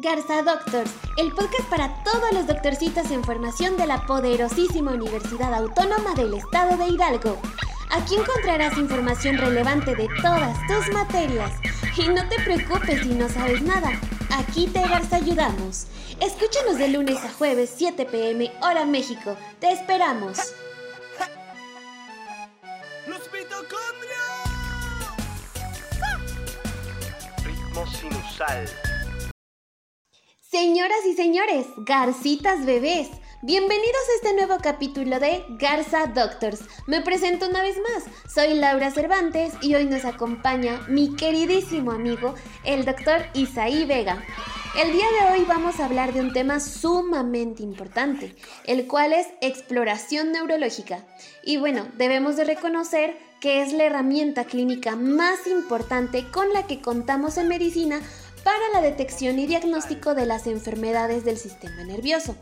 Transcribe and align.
Garza 0.00 0.42
Doctors, 0.44 0.92
el 1.16 1.32
podcast 1.32 1.68
para 1.68 2.04
todos 2.04 2.32
los 2.32 2.46
doctorcitos 2.46 3.10
en 3.10 3.24
formación 3.24 3.76
de 3.76 3.84
la 3.88 4.06
poderosísima 4.06 4.92
Universidad 4.92 5.52
Autónoma 5.52 6.14
del 6.14 6.34
Estado 6.34 6.76
de 6.76 6.86
Hidalgo. 6.86 7.36
Aquí 7.90 8.14
encontrarás 8.14 8.78
información 8.78 9.38
relevante 9.38 9.96
de 9.96 10.06
todas 10.22 10.56
tus 10.68 10.94
materias. 10.94 11.50
Y 11.96 12.06
no 12.10 12.28
te 12.28 12.36
preocupes 12.44 13.02
si 13.02 13.08
no 13.08 13.28
sabes 13.28 13.60
nada, 13.62 13.90
aquí 14.30 14.68
te 14.68 14.82
Garza 14.82 15.16
ayudamos. 15.16 15.88
Escúchanos 16.20 16.78
de 16.78 16.88
lunes 16.88 17.18
a 17.24 17.32
jueves 17.32 17.72
7 17.76 18.06
pm 18.06 18.52
hora 18.62 18.84
México. 18.84 19.36
Te 19.58 19.72
esperamos. 19.72 20.38
¡Los 23.08 23.22
mitocondrios! 23.32 23.74
Ritmo 27.44 27.84
sinusal. 27.88 28.87
Señoras 30.50 31.04
y 31.06 31.12
señores, 31.12 31.66
Garcitas 31.76 32.64
bebés, 32.64 33.10
bienvenidos 33.42 34.00
a 34.08 34.14
este 34.14 34.34
nuevo 34.34 34.56
capítulo 34.62 35.20
de 35.20 35.44
Garza 35.50 36.06
Doctors. 36.06 36.60
Me 36.86 37.02
presento 37.02 37.50
una 37.50 37.60
vez 37.60 37.76
más, 37.76 38.04
soy 38.32 38.54
Laura 38.54 38.90
Cervantes 38.90 39.52
y 39.60 39.74
hoy 39.74 39.84
nos 39.84 40.06
acompaña 40.06 40.80
mi 40.88 41.14
queridísimo 41.16 41.90
amigo, 41.90 42.34
el 42.64 42.86
doctor 42.86 43.26
Isaí 43.34 43.84
Vega. 43.84 44.24
El 44.74 44.92
día 44.92 45.04
de 45.20 45.32
hoy 45.32 45.44
vamos 45.46 45.80
a 45.80 45.84
hablar 45.84 46.14
de 46.14 46.20
un 46.20 46.32
tema 46.32 46.60
sumamente 46.60 47.62
importante, 47.62 48.34
el 48.64 48.86
cual 48.86 49.12
es 49.12 49.26
exploración 49.42 50.32
neurológica. 50.32 51.04
Y 51.42 51.58
bueno, 51.58 51.88
debemos 51.98 52.36
de 52.36 52.44
reconocer 52.44 53.18
que 53.40 53.62
es 53.62 53.72
la 53.72 53.84
herramienta 53.84 54.44
clínica 54.44 54.96
más 54.96 55.46
importante 55.46 56.30
con 56.30 56.52
la 56.52 56.66
que 56.66 56.80
contamos 56.80 57.38
en 57.38 57.48
medicina 57.48 58.00
para 58.38 58.68
la 58.72 58.80
detección 58.80 59.38
y 59.38 59.46
diagnóstico 59.46 60.14
de 60.14 60.26
las 60.26 60.46
enfermedades 60.46 61.24
del 61.24 61.36
sistema 61.36 61.84
nervioso. 61.84 62.36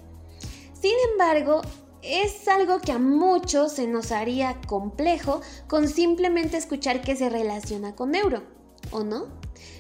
Sin 0.81 0.95
embargo, 1.11 1.63
es 2.03 2.47
algo 2.49 2.81
que 2.81 2.93
a 2.93 2.99
muchos 2.99 3.73
se 3.73 3.87
nos 3.87 4.13
haría 4.13 4.61
complejo 4.67 5.41
con 5.67 5.89
simplemente 5.89 6.57
escuchar 6.57 7.01
que 7.01 7.17
se 7.17 7.29
relaciona 7.29 7.97
con 7.97 8.11
neuro, 8.11 8.45
¿o 8.91 9.03
no? 9.03 9.27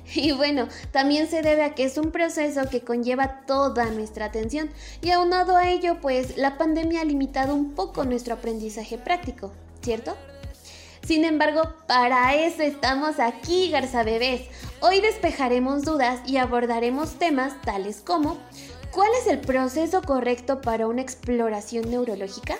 Y 0.14 0.32
bueno, 0.32 0.68
también 0.92 1.28
se 1.28 1.42
debe 1.42 1.62
a 1.62 1.74
que 1.74 1.84
es 1.84 1.98
un 1.98 2.10
proceso 2.10 2.68
que 2.70 2.82
conlleva 2.82 3.44
toda 3.46 3.90
nuestra 3.90 4.26
atención 4.26 4.70
y 5.02 5.10
aunado 5.10 5.56
a 5.56 5.68
ello, 5.68 5.98
pues 6.00 6.36
la 6.36 6.58
pandemia 6.58 7.00
ha 7.00 7.04
limitado 7.04 7.54
un 7.54 7.74
poco 7.74 8.04
nuestro 8.04 8.34
aprendizaje 8.34 8.98
práctico, 8.98 9.52
¿cierto? 9.82 10.16
Sin 11.06 11.24
embargo, 11.24 11.72
para 11.86 12.34
eso 12.34 12.62
estamos 12.62 13.20
aquí, 13.20 13.70
Garza 13.70 14.02
Bebés. 14.02 14.48
Hoy 14.80 15.00
despejaremos 15.00 15.84
dudas 15.84 16.18
y 16.26 16.38
abordaremos 16.38 17.16
temas 17.16 17.62
tales 17.62 18.02
como 18.04 18.38
¿cuál 18.90 19.10
es 19.20 19.28
el 19.28 19.38
proceso 19.38 20.02
correcto 20.02 20.60
para 20.60 20.88
una 20.88 21.02
exploración 21.02 21.88
neurológica? 21.88 22.56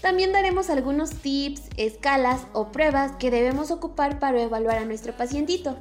También 0.00 0.32
daremos 0.32 0.70
algunos 0.70 1.10
tips, 1.10 1.62
escalas 1.76 2.40
o 2.52 2.72
pruebas 2.72 3.12
que 3.20 3.30
debemos 3.30 3.70
ocupar 3.70 4.18
para 4.18 4.42
evaluar 4.42 4.78
a 4.78 4.84
nuestro 4.84 5.16
pacientito. 5.16 5.76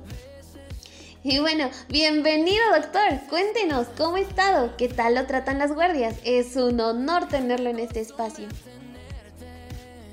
Y 1.24 1.40
bueno, 1.40 1.72
bienvenido 1.90 2.64
doctor, 2.76 3.22
cuéntenos 3.28 3.88
cómo 3.98 4.18
ha 4.18 4.20
estado, 4.20 4.78
qué 4.78 4.88
tal 4.88 5.16
lo 5.16 5.26
tratan 5.26 5.58
las 5.58 5.74
guardias. 5.74 6.18
Es 6.24 6.58
un 6.58 6.80
honor 6.80 7.28
tenerlo 7.28 7.72
en 7.72 7.80
este 7.80 8.02
espacio. 8.02 8.48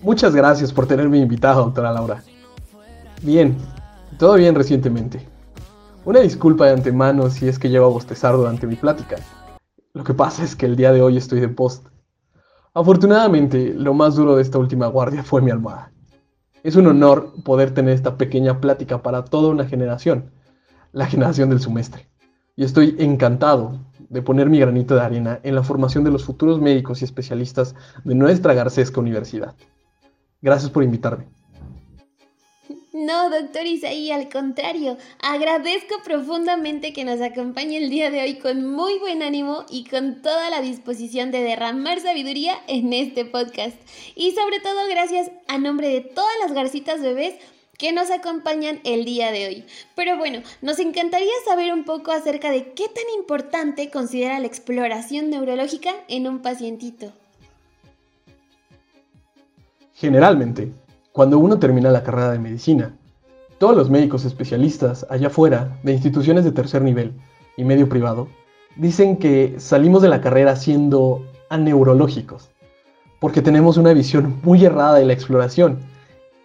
Muchas 0.03 0.35
gracias 0.35 0.73
por 0.73 0.87
tenerme 0.87 1.19
invitado, 1.19 1.63
doctora 1.63 1.93
Laura. 1.93 2.23
Bien, 3.21 3.55
todo 4.19 4.35
bien 4.35 4.55
recientemente. 4.55 5.29
Una 6.07 6.21
disculpa 6.21 6.65
de 6.65 6.73
antemano 6.73 7.29
si 7.29 7.47
es 7.47 7.59
que 7.59 7.69
llevo 7.69 7.85
a 7.85 7.91
bostezar 7.91 8.35
durante 8.35 8.67
mi 8.67 8.77
plática. 8.77 9.17
Lo 9.93 10.03
que 10.03 10.15
pasa 10.15 10.43
es 10.43 10.57
que 10.57 10.65
el 10.65 10.75
día 10.75 10.93
de 10.93 11.03
hoy 11.03 11.19
estoy 11.19 11.41
de 11.41 11.49
post. 11.49 11.87
Afortunadamente, 12.73 13.75
lo 13.75 13.93
más 13.93 14.17
duro 14.17 14.37
de 14.37 14.43
esta 14.43 14.57
última 14.57 14.87
guardia 14.87 15.23
fue 15.23 15.43
mi 15.43 15.51
almohada. 15.51 15.93
Es 16.63 16.77
un 16.77 16.87
honor 16.87 17.35
poder 17.45 17.75
tener 17.75 17.93
esta 17.93 18.17
pequeña 18.17 18.59
plática 18.59 19.03
para 19.03 19.27
toda 19.27 19.51
una 19.51 19.67
generación, 19.67 20.31
la 20.93 21.09
generación 21.09 21.51
del 21.51 21.61
semestre. 21.61 22.09
Y 22.57 22.65
estoy 22.65 22.97
encantado 22.99 23.79
de 24.09 24.23
poner 24.23 24.49
mi 24.49 24.61
granito 24.61 24.95
de 24.95 25.03
arena 25.03 25.41
en 25.43 25.55
la 25.55 25.63
formación 25.63 26.05
de 26.05 26.11
los 26.11 26.25
futuros 26.25 26.59
médicos 26.59 27.03
y 27.03 27.05
especialistas 27.05 27.75
de 28.05 28.15
nuestra 28.15 28.55
Garcesca 28.55 28.99
Universidad. 28.99 29.55
Gracias 30.43 30.71
por 30.71 30.83
invitarme. 30.83 31.27
No, 32.93 33.31
doctor 33.31 33.67
Isaí, 33.67 34.11
al 34.11 34.29
contrario, 34.29 34.97
agradezco 35.23 36.03
profundamente 36.05 36.93
que 36.93 37.05
nos 37.05 37.21
acompañe 37.21 37.77
el 37.77 37.89
día 37.89 38.11
de 38.11 38.21
hoy 38.21 38.35
con 38.39 38.67
muy 38.67 38.99
buen 38.99 39.23
ánimo 39.23 39.65
y 39.71 39.85
con 39.85 40.23
toda 40.23 40.51
la 40.51 40.61
disposición 40.61 41.31
de 41.31 41.43
derramar 41.43 42.01
sabiduría 42.01 42.55
en 42.67 42.93
este 42.93 43.25
podcast. 43.25 43.77
Y 44.17 44.33
sobre 44.33 44.61
todo 44.61 44.89
gracias 44.89 45.31
a 45.47 45.59
nombre 45.59 45.89
de 45.89 46.01
todas 46.01 46.35
las 46.43 46.53
garcitas 46.53 47.01
bebés 47.01 47.37
que 47.79 47.93
nos 47.93 48.11
acompañan 48.11 48.81
el 48.85 49.05
día 49.05 49.33
de 49.33 49.47
hoy. 49.47 49.65
Pero 49.95 50.19
bueno, 50.19 50.43
nos 50.61 50.79
encantaría 50.79 51.33
saber 51.47 51.73
un 51.73 51.85
poco 51.85 52.13
acerca 52.13 52.51
de 52.51 52.73
qué 52.75 52.89
tan 52.89 53.05
importante 53.17 53.89
considera 53.89 54.41
la 54.41 54.47
exploración 54.47 55.31
neurológica 55.31 55.95
en 56.09 56.27
un 56.27 56.43
pacientito. 56.43 57.13
Generalmente, 60.01 60.73
cuando 61.13 61.39
uno 61.39 61.59
termina 61.59 61.91
la 61.91 62.03
carrera 62.03 62.33
de 62.33 62.39
medicina, 62.39 62.97
todos 63.59 63.77
los 63.77 63.91
médicos 63.91 64.25
especialistas 64.25 65.07
allá 65.11 65.27
afuera 65.27 65.79
de 65.83 65.93
instituciones 65.93 66.43
de 66.43 66.53
tercer 66.53 66.81
nivel 66.81 67.13
y 67.59 67.65
medio 67.65 67.87
privado 67.87 68.27
dicen 68.77 69.19
que 69.19 69.57
salimos 69.59 70.01
de 70.01 70.09
la 70.09 70.23
carrera 70.23 70.57
siendo 70.57 71.23
aneurológicos, 71.51 72.49
porque 73.19 73.43
tenemos 73.43 73.77
una 73.77 73.93
visión 73.93 74.41
muy 74.43 74.65
errada 74.65 74.95
de 74.95 75.05
la 75.05 75.13
exploración 75.13 75.81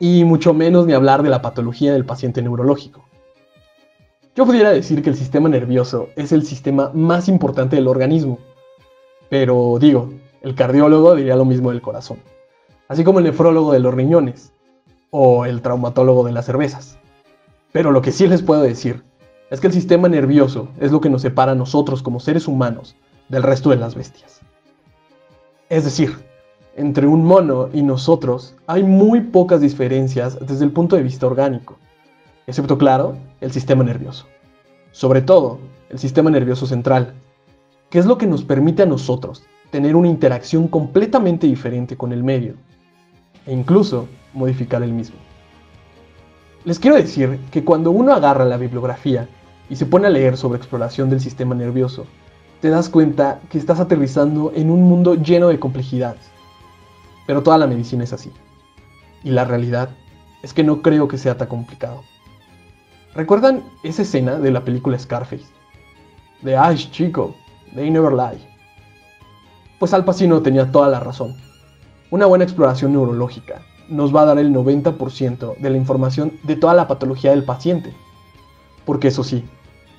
y 0.02 0.26
mucho 0.26 0.54
menos 0.54 0.86
ni 0.86 0.92
hablar 0.92 1.24
de 1.24 1.30
la 1.30 1.42
patología 1.42 1.94
del 1.94 2.04
paciente 2.04 2.42
neurológico. 2.42 3.06
Yo 4.36 4.46
pudiera 4.46 4.72
decir 4.72 5.02
que 5.02 5.12
el 5.12 5.16
sistema 5.16 5.48
nervioso 5.48 6.10
es 6.18 6.34
el 6.34 6.46
sistema 6.46 6.92
más 6.94 7.30
importante 7.30 7.78
del 7.78 7.88
organismo, 7.88 8.38
pero 9.30 9.78
digo, 9.80 10.10
el 10.42 10.56
cardiólogo 10.56 11.16
diría 11.16 11.38
lo 11.38 11.46
mismo 11.46 11.70
del 11.70 11.82
corazón 11.82 12.18
así 12.88 13.04
como 13.04 13.20
el 13.20 13.26
nefrólogo 13.26 13.72
de 13.72 13.80
los 13.80 13.94
riñones 13.94 14.54
o 15.10 15.46
el 15.46 15.62
traumatólogo 15.62 16.26
de 16.26 16.32
las 16.32 16.46
cervezas. 16.46 16.98
Pero 17.72 17.92
lo 17.92 18.02
que 18.02 18.12
sí 18.12 18.28
les 18.28 18.42
puedo 18.42 18.62
decir 18.62 19.04
es 19.50 19.60
que 19.60 19.68
el 19.68 19.74
sistema 19.74 20.08
nervioso 20.10 20.70
es 20.80 20.92
lo 20.92 21.02
que 21.02 21.10
nos 21.10 21.22
separa 21.22 21.54
a 21.54 21.56
nosotros 21.56 22.02
como 22.02 22.20
seres 22.20 22.48
humanos 22.48 22.96
del 23.30 23.44
resto 23.44 23.70
de 23.70 23.78
las 23.78 23.96
bestias. 23.96 24.42
Es 25.70 25.84
decir, 25.84 26.18
entre 26.76 27.08
un 27.08 27.24
mono 27.24 27.70
y 27.74 27.82
nosotros 27.82 28.56
hay 28.68 28.84
muy 28.84 29.22
pocas 29.22 29.62
diferencias 29.62 30.38
desde 30.46 30.66
el 30.66 30.72
punto 30.72 30.96
de 30.96 31.04
vista 31.04 31.26
orgánico, 31.26 31.78
excepto 32.48 32.78
claro, 32.78 33.18
el 33.42 33.52
sistema 33.52 33.84
nervioso. 33.84 34.28
Sobre 34.92 35.22
todo, 35.22 35.60
el 35.90 36.00
sistema 36.00 36.30
nervioso 36.30 36.66
central, 36.68 37.14
que 37.90 38.00
es 38.00 38.06
lo 38.06 38.18
que 38.18 38.28
nos 38.28 38.44
permite 38.44 38.84
a 38.84 38.88
nosotros 38.88 39.44
tener 39.70 39.96
una 39.96 40.08
interacción 40.08 40.68
completamente 40.68 41.48
diferente 41.48 41.98
con 41.98 42.12
el 42.14 42.24
medio 42.24 42.56
e 43.46 43.54
incluso 43.54 44.08
modificar 44.34 44.84
el 44.84 44.94
mismo. 44.94 45.18
Les 46.64 46.80
quiero 46.80 46.96
decir 46.96 47.40
que 47.52 47.64
cuando 47.64 47.92
uno 47.92 48.14
agarra 48.14 48.46
la 48.46 48.58
bibliografía 48.58 49.30
y 49.70 49.76
se 49.76 49.86
pone 49.86 50.08
a 50.08 50.10
leer 50.10 50.36
sobre 50.36 50.58
exploración 50.58 51.10
del 51.10 51.22
sistema 51.22 51.54
nervioso, 51.54 52.06
te 52.62 52.70
das 52.70 52.90
cuenta 52.90 53.40
que 53.50 53.58
estás 53.58 53.80
aterrizando 53.80 54.52
en 54.56 54.72
un 54.72 54.82
mundo 54.84 55.16
lleno 55.16 55.50
de 55.50 55.60
complejidades. 55.60 56.32
Pero 57.28 57.44
toda 57.44 57.58
la 57.58 57.68
medicina 57.68 58.04
es 58.04 58.14
así. 58.14 58.32
Y 59.24 59.32
la 59.32 59.46
realidad 59.46 59.90
es 60.42 60.54
que 60.54 60.64
no 60.64 60.82
creo 60.82 61.08
que 61.08 61.18
sea 61.18 61.38
tan 61.38 61.48
complicado. 61.48 62.02
¿Recuerdan 63.14 63.64
esa 63.84 64.02
escena 64.02 64.40
de 64.40 64.52
la 64.52 64.64
película 64.64 64.98
Scarface? 65.00 65.46
De 66.42 66.58
Ash, 66.58 66.90
chico, 66.92 67.36
they 67.74 67.90
never 67.90 68.12
lie. 68.12 68.40
Pues 69.80 69.94
Al 69.94 70.06
Pacino 70.06 70.42
tenía 70.42 70.72
toda 70.72 70.90
la 70.90 71.00
razón. 71.00 71.36
Una 72.16 72.28
buena 72.28 72.46
exploración 72.46 72.94
neurológica 72.94 73.62
nos 73.90 74.16
va 74.16 74.22
a 74.22 74.26
dar 74.28 74.40
el 74.40 74.54
90% 74.54 75.58
de 75.58 75.70
la 75.70 75.76
información 75.76 76.40
de 76.44 76.56
toda 76.56 76.74
la 76.74 76.88
patología 76.88 77.32
del 77.32 77.44
paciente. 77.44 77.94
Porque 78.86 79.10
eso 79.10 79.22
sí, 79.22 79.44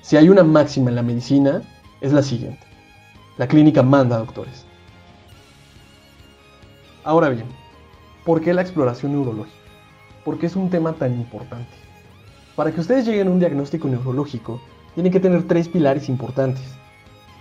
si 0.01 0.17
hay 0.17 0.27
una 0.27 0.43
máxima 0.43 0.89
en 0.89 0.95
la 0.95 1.03
medicina, 1.03 1.61
es 2.01 2.13
la 2.13 2.23
siguiente. 2.23 2.65
La 3.37 3.47
clínica 3.47 3.83
manda 3.83 4.17
doctores. 4.17 4.65
Ahora 7.03 7.29
bien, 7.29 7.45
¿por 8.25 8.41
qué 8.41 8.51
la 8.51 8.63
exploración 8.63 9.11
neurológica? 9.11 9.55
¿Por 10.25 10.39
qué 10.39 10.47
es 10.47 10.55
un 10.55 10.71
tema 10.71 10.93
tan 10.93 11.13
importante? 11.13 11.69
Para 12.55 12.71
que 12.71 12.81
ustedes 12.81 13.05
lleguen 13.05 13.27
a 13.27 13.31
un 13.31 13.39
diagnóstico 13.39 13.87
neurológico, 13.87 14.59
tienen 14.95 15.13
que 15.13 15.19
tener 15.19 15.43
tres 15.43 15.69
pilares 15.69 16.09
importantes. 16.09 16.63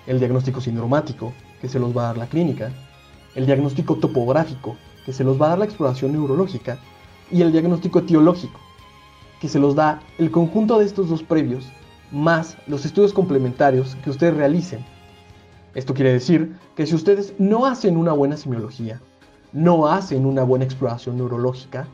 El 0.06 0.18
diagnóstico 0.18 0.60
sindromático, 0.60 1.32
que 1.62 1.70
se 1.70 1.78
los 1.78 1.96
va 1.96 2.02
a 2.02 2.06
dar 2.08 2.18
la 2.18 2.26
clínica, 2.26 2.72
el 3.36 3.46
diagnóstico 3.46 3.96
topográfico, 3.96 4.76
que 5.04 5.12
se 5.12 5.22
los 5.22 5.40
va 5.40 5.46
a 5.46 5.48
dar 5.50 5.58
la 5.60 5.64
exploración 5.66 6.12
neurológica, 6.12 6.78
y 7.30 7.42
el 7.42 7.52
diagnóstico 7.52 8.00
etiológico, 8.00 8.58
que 9.40 9.48
se 9.48 9.58
los 9.58 9.74
da 9.74 10.00
el 10.18 10.30
conjunto 10.30 10.78
de 10.78 10.86
estos 10.86 11.08
dos 11.08 11.22
previos 11.22 11.68
más 12.10 12.56
los 12.66 12.84
estudios 12.84 13.12
complementarios 13.12 13.96
que 14.02 14.10
ustedes 14.10 14.34
realicen. 14.34 14.84
Esto 15.74 15.92
quiere 15.92 16.12
decir 16.12 16.56
que 16.74 16.86
si 16.86 16.94
ustedes 16.94 17.34
no 17.38 17.66
hacen 17.66 17.96
una 17.96 18.12
buena 18.12 18.36
semiología, 18.36 19.00
no 19.52 19.86
hacen 19.88 20.24
una 20.24 20.42
buena 20.42 20.64
exploración 20.64 21.16
neurológica, 21.16 21.86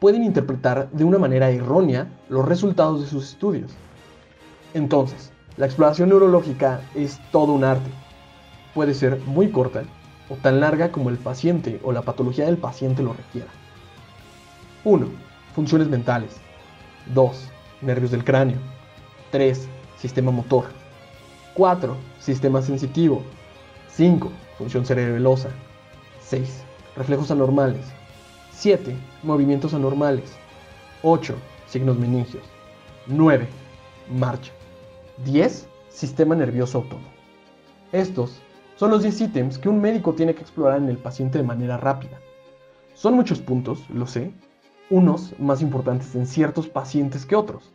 pueden 0.00 0.22
interpretar 0.22 0.90
de 0.92 1.04
una 1.04 1.18
manera 1.18 1.50
errónea 1.50 2.08
los 2.28 2.44
resultados 2.44 3.00
de 3.00 3.08
sus 3.08 3.30
estudios. 3.30 3.72
Entonces, 4.74 5.32
la 5.56 5.66
exploración 5.66 6.10
neurológica 6.10 6.82
es 6.94 7.18
todo 7.32 7.52
un 7.52 7.64
arte. 7.64 7.90
Puede 8.74 8.94
ser 8.94 9.18
muy 9.26 9.50
corta 9.50 9.84
o 10.28 10.36
tan 10.36 10.60
larga 10.60 10.90
como 10.90 11.10
el 11.10 11.18
paciente 11.18 11.80
o 11.82 11.92
la 11.92 12.02
patología 12.02 12.46
del 12.46 12.58
paciente 12.58 13.02
lo 13.02 13.12
requiera. 13.12 13.48
1. 14.84 15.08
Funciones 15.54 15.88
mentales. 15.88 16.36
2. 17.14 17.48
Nervios 17.82 18.10
del 18.10 18.24
cráneo. 18.24 18.58
3. 19.30 19.68
Sistema 19.98 20.30
motor. 20.30 20.66
4. 21.54 21.96
Sistema 22.20 22.62
sensitivo. 22.62 23.22
5. 23.88 24.30
Función 24.58 24.84
cerebelosa. 24.84 25.50
6. 26.20 26.64
Reflejos 26.96 27.30
anormales. 27.30 27.86
7. 28.52 28.96
Movimientos 29.22 29.74
anormales. 29.74 30.32
8. 31.02 31.34
Signos 31.66 31.98
meningios. 31.98 32.44
9. 33.06 33.46
Marcha. 34.10 34.52
10. 35.24 35.68
Sistema 35.88 36.34
nervioso 36.34 36.78
autónomo. 36.78 37.08
Estos 37.92 38.40
son 38.84 38.90
los 38.90 39.02
10 39.02 39.18
ítems 39.22 39.56
que 39.56 39.70
un 39.70 39.80
médico 39.80 40.12
tiene 40.12 40.34
que 40.34 40.42
explorar 40.42 40.76
en 40.76 40.90
el 40.90 40.98
paciente 40.98 41.38
de 41.38 41.44
manera 41.44 41.78
rápida. 41.78 42.20
Son 42.92 43.14
muchos 43.14 43.40
puntos, 43.40 43.88
lo 43.88 44.06
sé, 44.06 44.30
unos 44.90 45.32
más 45.40 45.62
importantes 45.62 46.14
en 46.14 46.26
ciertos 46.26 46.68
pacientes 46.68 47.24
que 47.24 47.34
otros. 47.34 47.72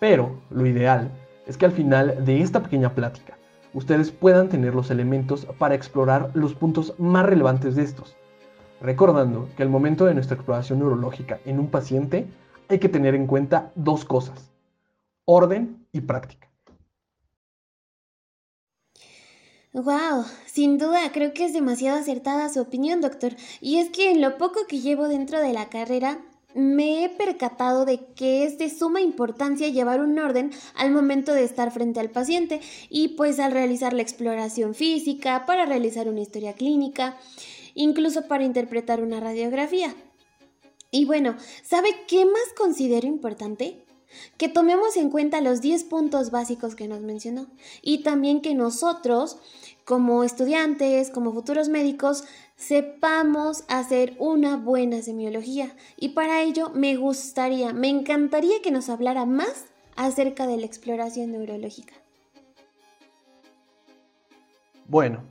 Pero 0.00 0.42
lo 0.50 0.66
ideal 0.66 1.10
es 1.46 1.56
que 1.56 1.64
al 1.64 1.72
final 1.72 2.22
de 2.26 2.42
esta 2.42 2.62
pequeña 2.62 2.94
plática 2.94 3.38
ustedes 3.72 4.10
puedan 4.10 4.50
tener 4.50 4.74
los 4.74 4.90
elementos 4.90 5.46
para 5.56 5.74
explorar 5.74 6.30
los 6.34 6.54
puntos 6.54 6.92
más 6.98 7.24
relevantes 7.24 7.74
de 7.74 7.84
estos, 7.84 8.14
recordando 8.82 9.48
que 9.56 9.62
al 9.62 9.70
momento 9.70 10.04
de 10.04 10.12
nuestra 10.12 10.36
exploración 10.36 10.80
neurológica 10.80 11.40
en 11.46 11.58
un 11.58 11.68
paciente 11.68 12.26
hay 12.68 12.78
que 12.78 12.90
tener 12.90 13.14
en 13.14 13.26
cuenta 13.26 13.72
dos 13.76 14.04
cosas, 14.04 14.52
orden 15.24 15.86
y 15.90 16.02
práctica. 16.02 16.53
Wow, 19.74 20.24
sin 20.46 20.78
duda 20.78 21.10
creo 21.10 21.34
que 21.34 21.44
es 21.44 21.52
demasiado 21.52 21.98
acertada 21.98 22.48
su 22.48 22.60
opinión, 22.60 23.00
doctor. 23.00 23.34
Y 23.60 23.78
es 23.78 23.90
que 23.90 24.12
en 24.12 24.20
lo 24.20 24.38
poco 24.38 24.68
que 24.68 24.78
llevo 24.78 25.08
dentro 25.08 25.40
de 25.40 25.52
la 25.52 25.68
carrera, 25.68 26.20
me 26.54 27.04
he 27.04 27.08
percatado 27.08 27.84
de 27.84 28.06
que 28.14 28.44
es 28.44 28.56
de 28.56 28.70
suma 28.70 29.00
importancia 29.00 29.68
llevar 29.68 29.98
un 30.00 30.16
orden 30.16 30.52
al 30.76 30.92
momento 30.92 31.34
de 31.34 31.42
estar 31.42 31.72
frente 31.72 31.98
al 31.98 32.10
paciente 32.10 32.60
y 32.88 33.08
pues 33.08 33.40
al 33.40 33.50
realizar 33.50 33.94
la 33.94 34.02
exploración 34.02 34.76
física, 34.76 35.44
para 35.44 35.66
realizar 35.66 36.08
una 36.08 36.20
historia 36.20 36.52
clínica, 36.52 37.16
incluso 37.74 38.28
para 38.28 38.44
interpretar 38.44 39.02
una 39.02 39.18
radiografía. 39.18 39.92
Y 40.92 41.04
bueno, 41.04 41.34
¿sabe 41.64 41.88
qué 42.06 42.24
más 42.24 42.52
considero 42.56 43.08
importante? 43.08 43.84
Que 44.36 44.48
tomemos 44.48 44.96
en 44.96 45.10
cuenta 45.10 45.40
los 45.40 45.60
10 45.60 45.84
puntos 45.84 46.30
básicos 46.30 46.74
que 46.74 46.88
nos 46.88 47.00
mencionó 47.00 47.46
y 47.82 48.02
también 48.02 48.40
que 48.40 48.54
nosotros, 48.54 49.38
como 49.84 50.24
estudiantes, 50.24 51.10
como 51.10 51.32
futuros 51.32 51.68
médicos, 51.68 52.24
sepamos 52.56 53.64
hacer 53.68 54.14
una 54.18 54.56
buena 54.56 55.02
semiología. 55.02 55.74
Y 55.96 56.10
para 56.10 56.42
ello 56.42 56.70
me 56.74 56.96
gustaría, 56.96 57.72
me 57.72 57.88
encantaría 57.88 58.62
que 58.62 58.70
nos 58.70 58.88
hablara 58.88 59.26
más 59.26 59.66
acerca 59.96 60.46
de 60.46 60.56
la 60.56 60.66
exploración 60.66 61.32
neurológica. 61.32 61.94
Bueno, 64.86 65.22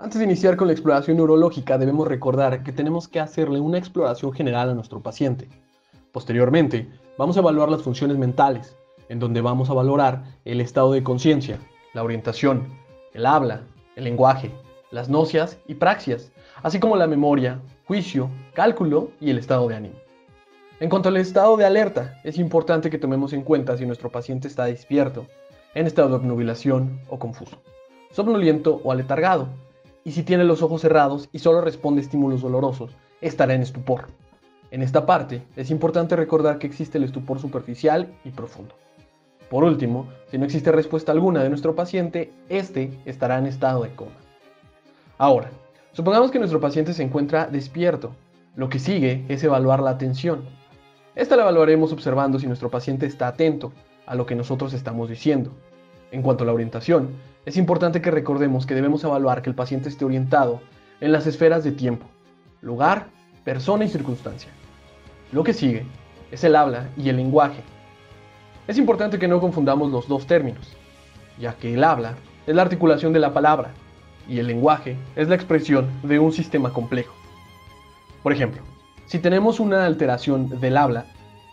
antes 0.00 0.18
de 0.18 0.24
iniciar 0.26 0.56
con 0.56 0.68
la 0.68 0.74
exploración 0.74 1.16
neurológica 1.16 1.78
debemos 1.78 2.06
recordar 2.06 2.62
que 2.62 2.72
tenemos 2.72 3.08
que 3.08 3.20
hacerle 3.20 3.58
una 3.58 3.78
exploración 3.78 4.32
general 4.32 4.70
a 4.70 4.74
nuestro 4.74 5.02
paciente. 5.02 5.48
Posteriormente, 6.12 6.88
vamos 7.18 7.36
a 7.36 7.40
evaluar 7.40 7.68
las 7.68 7.82
funciones 7.82 8.16
mentales, 8.16 8.76
en 9.08 9.18
donde 9.18 9.40
vamos 9.40 9.68
a 9.68 9.74
valorar 9.74 10.22
el 10.44 10.60
estado 10.60 10.92
de 10.92 11.02
conciencia, 11.02 11.58
la 11.92 12.04
orientación, 12.04 12.68
el 13.12 13.26
habla, 13.26 13.64
el 13.96 14.04
lenguaje, 14.04 14.52
las 14.92 15.08
nocias 15.08 15.58
y 15.66 15.74
praxias, 15.74 16.30
así 16.62 16.78
como 16.78 16.96
la 16.96 17.08
memoria, 17.08 17.60
juicio, 17.86 18.30
cálculo 18.54 19.10
y 19.20 19.30
el 19.30 19.38
estado 19.38 19.68
de 19.68 19.74
ánimo. 19.74 19.96
En 20.78 20.88
cuanto 20.88 21.08
al 21.08 21.16
estado 21.16 21.56
de 21.56 21.66
alerta, 21.66 22.20
es 22.22 22.38
importante 22.38 22.88
que 22.88 22.98
tomemos 22.98 23.32
en 23.32 23.42
cuenta 23.42 23.76
si 23.76 23.84
nuestro 23.84 24.12
paciente 24.12 24.46
está 24.46 24.66
despierto, 24.66 25.26
en 25.74 25.88
estado 25.88 26.10
de 26.10 26.14
obnubilación 26.14 27.00
o 27.08 27.18
confuso, 27.18 27.60
somnoliento 28.12 28.80
o 28.84 28.92
aletargado, 28.92 29.48
y 30.04 30.12
si 30.12 30.22
tiene 30.22 30.44
los 30.44 30.62
ojos 30.62 30.82
cerrados 30.82 31.28
y 31.32 31.40
solo 31.40 31.62
responde 31.62 32.00
a 32.00 32.04
estímulos 32.04 32.42
dolorosos, 32.42 32.92
estará 33.20 33.54
en 33.54 33.62
estupor. 33.62 34.06
En 34.70 34.82
esta 34.82 35.06
parte, 35.06 35.42
es 35.56 35.70
importante 35.70 36.16
recordar 36.16 36.58
que 36.58 36.66
existe 36.66 36.98
el 36.98 37.04
estupor 37.04 37.38
superficial 37.38 38.12
y 38.24 38.30
profundo. 38.30 38.74
Por 39.48 39.64
último, 39.64 40.08
si 40.30 40.38
no 40.38 40.44
existe 40.44 40.72
respuesta 40.72 41.12
alguna 41.12 41.42
de 41.42 41.48
nuestro 41.48 41.74
paciente, 41.74 42.32
este 42.48 42.92
estará 43.06 43.38
en 43.38 43.46
estado 43.46 43.82
de 43.82 43.94
coma. 43.94 44.12
Ahora, 45.16 45.50
Supongamos 45.98 46.30
que 46.30 46.38
nuestro 46.38 46.60
paciente 46.60 46.92
se 46.92 47.02
encuentra 47.02 47.48
despierto. 47.48 48.14
Lo 48.54 48.68
que 48.68 48.78
sigue 48.78 49.24
es 49.28 49.42
evaluar 49.42 49.80
la 49.80 49.90
atención. 49.90 50.44
Esta 51.16 51.34
la 51.34 51.42
evaluaremos 51.42 51.92
observando 51.92 52.38
si 52.38 52.46
nuestro 52.46 52.70
paciente 52.70 53.04
está 53.04 53.26
atento 53.26 53.72
a 54.06 54.14
lo 54.14 54.24
que 54.24 54.36
nosotros 54.36 54.74
estamos 54.74 55.08
diciendo. 55.08 55.50
En 56.12 56.22
cuanto 56.22 56.44
a 56.44 56.46
la 56.46 56.52
orientación, 56.52 57.10
es 57.46 57.56
importante 57.56 58.00
que 58.00 58.12
recordemos 58.12 58.64
que 58.64 58.76
debemos 58.76 59.02
evaluar 59.02 59.42
que 59.42 59.50
el 59.50 59.56
paciente 59.56 59.88
esté 59.88 60.04
orientado 60.04 60.60
en 61.00 61.10
las 61.10 61.26
esferas 61.26 61.64
de 61.64 61.72
tiempo, 61.72 62.06
lugar, 62.60 63.08
persona 63.42 63.84
y 63.84 63.88
circunstancia. 63.88 64.52
Lo 65.30 65.44
que 65.44 65.52
sigue 65.52 65.84
es 66.30 66.42
el 66.44 66.56
habla 66.56 66.88
y 66.96 67.10
el 67.10 67.16
lenguaje. 67.16 67.62
Es 68.66 68.78
importante 68.78 69.18
que 69.18 69.28
no 69.28 69.40
confundamos 69.40 69.90
los 69.90 70.08
dos 70.08 70.26
términos, 70.26 70.74
ya 71.38 71.54
que 71.54 71.74
el 71.74 71.84
habla 71.84 72.14
es 72.46 72.54
la 72.54 72.62
articulación 72.62 73.12
de 73.12 73.20
la 73.20 73.34
palabra 73.34 73.72
y 74.26 74.38
el 74.38 74.46
lenguaje 74.46 74.96
es 75.16 75.28
la 75.28 75.34
expresión 75.34 75.90
de 76.02 76.18
un 76.18 76.32
sistema 76.32 76.72
complejo. 76.72 77.14
Por 78.22 78.32
ejemplo, 78.32 78.62
si 79.04 79.18
tenemos 79.18 79.60
una 79.60 79.84
alteración 79.84 80.60
del 80.60 80.78
habla, 80.78 81.04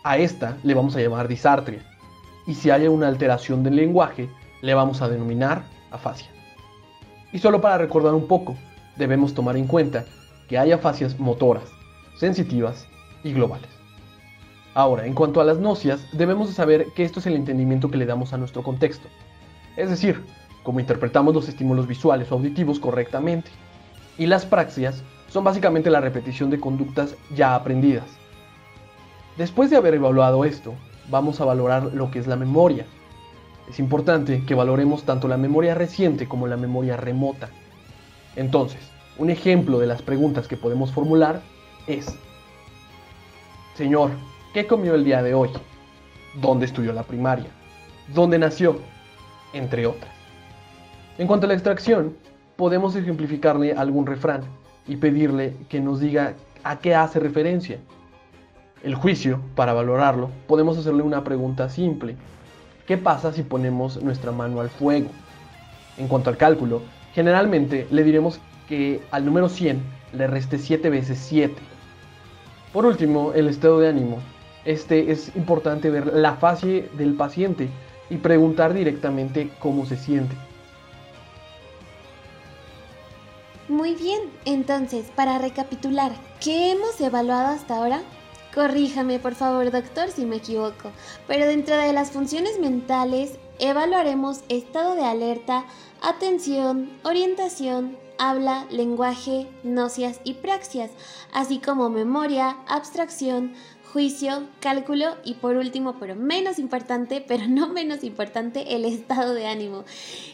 a 0.04 0.16
esta 0.16 0.56
le 0.62 0.72
vamos 0.72 0.96
a 0.96 1.00
llamar 1.00 1.28
disartria, 1.28 1.80
y 2.46 2.54
si 2.54 2.70
hay 2.70 2.88
una 2.88 3.08
alteración 3.08 3.62
del 3.62 3.76
lenguaje, 3.76 4.30
le 4.62 4.72
vamos 4.72 5.02
a 5.02 5.08
denominar 5.08 5.64
afasia. 5.90 6.28
Y 7.30 7.40
solo 7.40 7.60
para 7.60 7.76
recordar 7.76 8.14
un 8.14 8.26
poco, 8.26 8.56
debemos 8.96 9.34
tomar 9.34 9.56
en 9.56 9.66
cuenta 9.66 10.06
que 10.48 10.56
hay 10.56 10.72
afasias 10.72 11.18
motoras, 11.18 11.64
sensitivas 12.18 12.86
y 13.26 13.32
globales. 13.32 13.68
Ahora, 14.74 15.06
en 15.06 15.14
cuanto 15.14 15.40
a 15.40 15.44
las 15.44 15.58
nocias, 15.58 16.06
debemos 16.12 16.50
saber 16.50 16.88
que 16.94 17.02
esto 17.02 17.20
es 17.20 17.26
el 17.26 17.34
entendimiento 17.34 17.90
que 17.90 17.96
le 17.96 18.06
damos 18.06 18.32
a 18.32 18.36
nuestro 18.36 18.62
contexto. 18.62 19.08
Es 19.76 19.90
decir, 19.90 20.22
cómo 20.62 20.80
interpretamos 20.80 21.34
los 21.34 21.48
estímulos 21.48 21.86
visuales 21.86 22.30
o 22.30 22.34
auditivos 22.34 22.78
correctamente. 22.78 23.50
Y 24.18 24.26
las 24.26 24.46
praxias 24.46 25.02
son 25.28 25.44
básicamente 25.44 25.90
la 25.90 26.00
repetición 26.00 26.50
de 26.50 26.60
conductas 26.60 27.16
ya 27.34 27.54
aprendidas. 27.54 28.06
Después 29.36 29.70
de 29.70 29.76
haber 29.76 29.94
evaluado 29.94 30.44
esto, 30.44 30.74
vamos 31.10 31.40
a 31.40 31.44
valorar 31.44 31.94
lo 31.94 32.10
que 32.10 32.18
es 32.18 32.26
la 32.26 32.36
memoria. 32.36 32.86
Es 33.68 33.78
importante 33.78 34.44
que 34.46 34.54
valoremos 34.54 35.04
tanto 35.04 35.26
la 35.26 35.36
memoria 35.36 35.74
reciente 35.74 36.28
como 36.28 36.46
la 36.46 36.56
memoria 36.56 36.96
remota. 36.96 37.48
Entonces, 38.36 38.80
un 39.18 39.30
ejemplo 39.30 39.78
de 39.78 39.86
las 39.86 40.02
preguntas 40.02 40.46
que 40.48 40.56
podemos 40.56 40.92
formular 40.92 41.40
es, 41.86 42.16
Señor, 43.76 44.12
¿qué 44.54 44.66
comió 44.66 44.94
el 44.94 45.04
día 45.04 45.22
de 45.22 45.34
hoy? 45.34 45.50
¿Dónde 46.40 46.64
estudió 46.64 46.94
la 46.94 47.02
primaria? 47.02 47.50
¿Dónde 48.14 48.38
nació? 48.38 48.78
Entre 49.52 49.84
otras. 49.86 50.10
En 51.18 51.26
cuanto 51.26 51.44
a 51.44 51.48
la 51.48 51.54
extracción, 51.54 52.16
podemos 52.56 52.96
ejemplificarle 52.96 53.74
algún 53.74 54.06
refrán 54.06 54.44
y 54.86 54.96
pedirle 54.96 55.54
que 55.68 55.80
nos 55.80 56.00
diga 56.00 56.32
a 56.64 56.78
qué 56.78 56.94
hace 56.94 57.20
referencia. 57.20 57.78
El 58.82 58.94
juicio, 58.94 59.40
para 59.54 59.74
valorarlo, 59.74 60.30
podemos 60.46 60.78
hacerle 60.78 61.02
una 61.02 61.22
pregunta 61.22 61.68
simple. 61.68 62.16
¿Qué 62.86 62.96
pasa 62.96 63.30
si 63.34 63.42
ponemos 63.42 64.02
nuestra 64.02 64.32
mano 64.32 64.62
al 64.62 64.70
fuego? 64.70 65.10
En 65.98 66.08
cuanto 66.08 66.30
al 66.30 66.38
cálculo, 66.38 66.80
generalmente 67.12 67.86
le 67.90 68.04
diremos 68.04 68.40
que 68.70 69.02
al 69.10 69.26
número 69.26 69.50
100 69.50 69.82
le 70.14 70.26
reste 70.28 70.56
7 70.56 70.88
veces 70.88 71.18
7. 71.18 71.75
Por 72.76 72.84
último, 72.84 73.32
el 73.32 73.48
estado 73.48 73.78
de 73.78 73.88
ánimo. 73.88 74.18
Este 74.66 75.10
es 75.10 75.34
importante 75.34 75.88
ver 75.88 76.12
la 76.12 76.34
fase 76.34 76.90
del 76.92 77.14
paciente 77.14 77.70
y 78.10 78.18
preguntar 78.18 78.74
directamente 78.74 79.50
cómo 79.60 79.86
se 79.86 79.96
siente. 79.96 80.36
Muy 83.66 83.94
bien, 83.94 84.20
entonces, 84.44 85.06
para 85.16 85.38
recapitular, 85.38 86.12
¿qué 86.38 86.72
hemos 86.72 87.00
evaluado 87.00 87.46
hasta 87.46 87.78
ahora? 87.78 88.02
Corríjame, 88.54 89.20
por 89.20 89.34
favor, 89.34 89.70
doctor, 89.70 90.10
si 90.10 90.26
me 90.26 90.36
equivoco. 90.36 90.90
Pero 91.26 91.46
dentro 91.46 91.78
de 91.78 91.94
las 91.94 92.10
funciones 92.10 92.60
mentales, 92.60 93.38
evaluaremos 93.58 94.42
estado 94.50 94.96
de 94.96 95.04
alerta, 95.06 95.64
atención, 96.02 96.90
orientación, 97.04 97.96
habla, 98.18 98.66
lenguaje, 98.70 99.48
nocias 99.62 100.20
y 100.24 100.34
praxias, 100.34 100.90
así 101.32 101.58
como 101.58 101.90
memoria, 101.90 102.56
abstracción, 102.68 103.54
juicio, 103.96 104.46
cálculo 104.60 105.16
y 105.24 105.34
por 105.34 105.56
último, 105.56 105.96
pero 105.98 106.14
menos 106.14 106.58
importante, 106.58 107.24
pero 107.26 107.48
no 107.48 107.68
menos 107.68 108.04
importante, 108.04 108.76
el 108.76 108.84
estado 108.84 109.32
de 109.32 109.46
ánimo. 109.46 109.84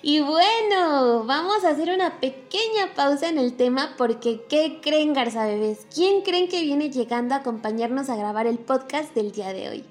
Y 0.02 0.20
bueno, 0.20 1.22
vamos 1.24 1.64
a 1.64 1.68
hacer 1.68 1.90
una 1.90 2.18
pequeña 2.18 2.92
pausa 2.96 3.28
en 3.28 3.38
el 3.38 3.54
tema 3.54 3.94
porque 3.96 4.42
¿qué 4.48 4.80
creen 4.82 5.12
Garza 5.12 5.46
Bebés? 5.46 5.86
¿Quién 5.94 6.22
creen 6.22 6.48
que 6.48 6.62
viene 6.62 6.90
llegando 6.90 7.34
a 7.34 7.38
acompañarnos 7.38 8.10
a 8.10 8.16
grabar 8.16 8.48
el 8.48 8.58
podcast 8.58 9.14
del 9.14 9.30
día 9.30 9.52
de 9.52 9.68
hoy? 9.68 9.84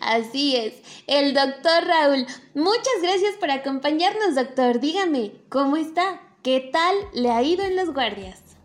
Así 0.00 0.56
es, 0.56 0.74
el 1.06 1.34
doctor 1.34 1.84
Raúl. 1.86 2.26
Muchas 2.54 3.00
gracias 3.00 3.36
por 3.36 3.50
acompañarnos, 3.52 4.34
doctor. 4.34 4.80
Dígame, 4.80 5.32
¿cómo 5.48 5.76
está? 5.76 6.20
¿Qué 6.44 6.60
tal 6.60 6.94
le 7.14 7.30
ha 7.30 7.42
ido 7.42 7.64
en 7.64 7.74
las 7.74 7.88
guardias? 7.88 8.58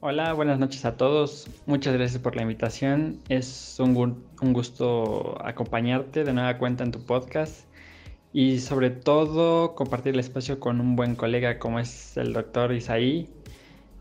Hola, 0.00 0.34
buenas 0.34 0.58
noches 0.58 0.84
a 0.84 0.98
todos. 0.98 1.48
Muchas 1.64 1.94
gracias 1.94 2.20
por 2.20 2.36
la 2.36 2.42
invitación. 2.42 3.22
Es 3.30 3.80
un, 3.80 4.22
gusto 4.52 5.38
acompañarte 5.42 6.24
de 6.24 6.34
nueva 6.34 6.58
cuenta 6.58 6.84
en 6.84 6.92
tu 6.92 7.02
podcast 7.06 7.64
y 8.34 8.58
sobre 8.58 8.90
todo 8.90 9.74
compartir 9.74 10.12
el 10.12 10.20
espacio 10.20 10.60
con 10.60 10.82
un 10.82 10.94
buen 10.94 11.16
colega 11.16 11.58
como 11.58 11.80
es 11.80 12.18
el 12.18 12.34
doctor 12.34 12.70
Isaí. 12.74 13.30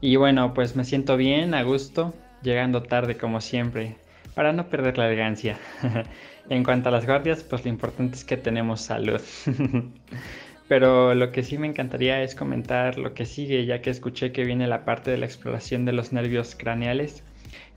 Y 0.02 0.18
bueno, 0.18 0.54
pues 0.54 0.76
me 0.76 0.84
siento 0.84 1.16
bien, 1.16 1.54
a 1.54 1.64
gusto, 1.64 2.14
llegando 2.44 2.84
tarde 2.84 3.16
como 3.16 3.40
siempre, 3.40 3.96
para 4.36 4.52
no 4.52 4.68
perder 4.68 4.98
la 4.98 5.08
elegancia. 5.08 5.58
en 6.50 6.66
cuanto 6.66 6.90
a 6.90 6.92
las 6.92 7.06
guardias, 7.06 7.44
pues 7.44 7.64
lo 7.64 7.70
importante 7.70 8.18
es 8.18 8.26
que 8.26 8.36
tenemos 8.36 8.82
salud. 8.82 9.22
Pero 10.68 11.14
lo 11.16 11.32
que 11.32 11.44
sí 11.44 11.58
me 11.58 11.68
encantaría 11.68 12.22
es 12.24 12.36
comentar 12.36 12.98
lo 12.98 13.14
que 13.14 13.26
sigue, 13.26 13.66
ya 13.66 13.82
que 13.82 13.90
escuché 13.90 14.32
que 14.32 14.44
viene 14.44 14.68
la 14.68 14.84
parte 14.84 15.12
de 15.12 15.18
la 15.18 15.26
exploración 15.26 15.86
de 15.86 15.94
los 15.94 16.12
nervios 16.12 16.56
craneales 16.56 17.24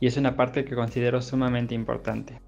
y 0.00 0.06
es 0.06 0.16
una 0.16 0.37
parte 0.37 0.64
que 0.64 0.75
considero 0.75 1.23
sumamente 1.23 1.75
importante. 1.75 2.40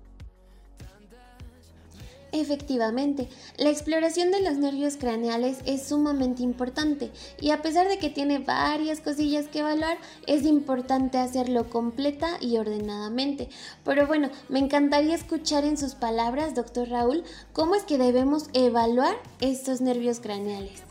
Efectivamente, 2.43 3.29
la 3.57 3.71
exploración 3.71 4.33
de 4.33 4.43
los 4.43 4.57
nervios 4.57 4.97
craneales 4.97 5.59
es 5.65 5.87
sumamente 5.87 6.43
importante 6.43 7.13
y 7.41 7.51
a 7.51 7.63
pesar 7.63 7.87
de 7.87 7.99
que 7.99 8.11
tiene 8.11 8.41
varias 8.41 8.99
cosillas 8.99 9.47
que 9.47 9.61
evaluar, 9.61 9.97
es 10.27 10.45
importante 10.45 11.19
hacerlo 11.19 11.71
completa 11.71 12.39
y 12.41 12.57
ordenadamente. 12.57 13.49
Pero 13.85 14.09
bueno, 14.09 14.29
me 14.49 14.59
encantaría 14.59 15.15
escuchar 15.15 15.65
en 15.65 15.79
sus 15.79 15.95
palabras, 15.95 16.57
doctor 16.57 16.89
Raúl, 16.89 17.23
cómo 17.53 17.77
es 17.77 17.85
que 17.85 17.97
debemos 17.97 18.51
evaluar 18.55 19.15
estos 19.41 19.81
nervios 19.81 20.19
craneales. 20.19 20.83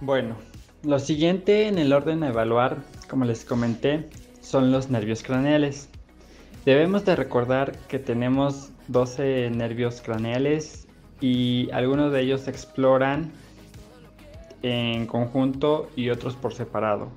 Bueno, 0.00 0.36
lo 0.82 0.98
siguiente 0.98 1.68
en 1.68 1.76
el 1.76 1.92
orden 1.92 2.22
a 2.22 2.28
evaluar, 2.28 2.78
como 3.06 3.26
les 3.26 3.44
comenté, 3.44 4.08
son 4.40 4.72
los 4.72 4.88
nervios 4.88 5.22
craneales. 5.22 5.90
Debemos 6.64 7.04
de 7.04 7.16
recordar 7.16 7.76
que 7.88 7.98
tenemos 7.98 8.70
12 8.88 9.50
nervios 9.50 10.00
craneales 10.00 10.86
y 11.20 11.70
algunos 11.72 12.12
de 12.12 12.22
ellos 12.22 12.42
se 12.42 12.50
exploran 12.50 13.32
en 14.62 15.06
conjunto 15.06 15.90
y 15.96 16.10
otros 16.10 16.36
por 16.36 16.54
separado. 16.54 17.10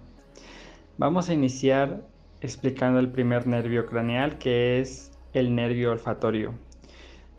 Vamos 0.97 1.29
a 1.29 1.33
iniciar 1.33 2.01
explicando 2.41 2.99
el 2.99 3.09
primer 3.09 3.47
nervio 3.47 3.85
craneal 3.85 4.37
que 4.37 4.79
es 4.79 5.11
el 5.33 5.55
nervio 5.55 5.91
olfatorio. 5.91 6.53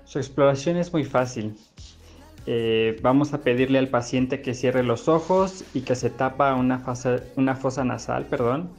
Su 0.04 0.18
exploración 0.18 0.76
es 0.76 0.92
muy 0.92 1.04
fácil. 1.04 1.56
Eh, 2.46 2.96
vamos 3.02 3.34
a 3.34 3.42
pedirle 3.42 3.78
al 3.78 3.88
paciente 3.88 4.40
que 4.40 4.54
cierre 4.54 4.82
los 4.82 5.08
ojos 5.08 5.64
y 5.75 5.82
que 5.82 5.94
se 5.94 6.10
tapa 6.10 6.54
una, 6.54 6.82
una 7.37 7.54
fosa 7.54 7.84
nasal 7.84 8.25
perdón, 8.26 8.70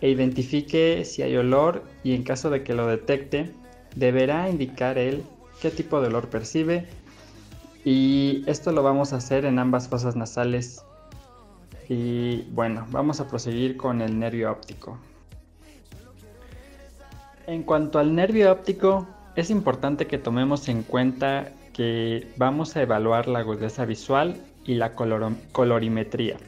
e 0.00 0.10
identifique 0.10 1.04
si 1.04 1.22
hay 1.22 1.36
olor 1.36 1.84
y 2.02 2.14
en 2.14 2.24
caso 2.24 2.50
de 2.50 2.64
que 2.64 2.74
lo 2.74 2.86
detecte, 2.86 3.54
deberá 3.94 4.48
indicar 4.48 4.98
él 4.98 5.24
qué 5.60 5.70
tipo 5.70 6.00
de 6.00 6.08
olor 6.08 6.28
percibe 6.28 6.86
y 7.84 8.42
esto 8.46 8.72
lo 8.72 8.82
vamos 8.82 9.12
a 9.12 9.16
hacer 9.16 9.44
en 9.44 9.58
ambas 9.58 9.88
fosas 9.88 10.16
nasales 10.16 10.84
y 11.88 12.42
bueno, 12.50 12.86
vamos 12.90 13.20
a 13.20 13.28
proseguir 13.28 13.76
con 13.76 14.00
el 14.00 14.18
nervio 14.18 14.50
óptico. 14.50 14.98
En 17.46 17.62
cuanto 17.62 17.98
al 17.98 18.14
nervio 18.14 18.50
óptico, 18.50 19.06
es 19.36 19.50
importante 19.50 20.06
que 20.06 20.16
tomemos 20.16 20.68
en 20.68 20.82
cuenta 20.82 21.52
que 21.74 22.32
vamos 22.36 22.74
a 22.76 22.82
evaluar 22.82 23.28
la 23.28 23.40
agudeza 23.40 23.84
visual 23.84 24.40
y 24.64 24.76
la 24.76 24.94
colorimetría. 24.94 26.38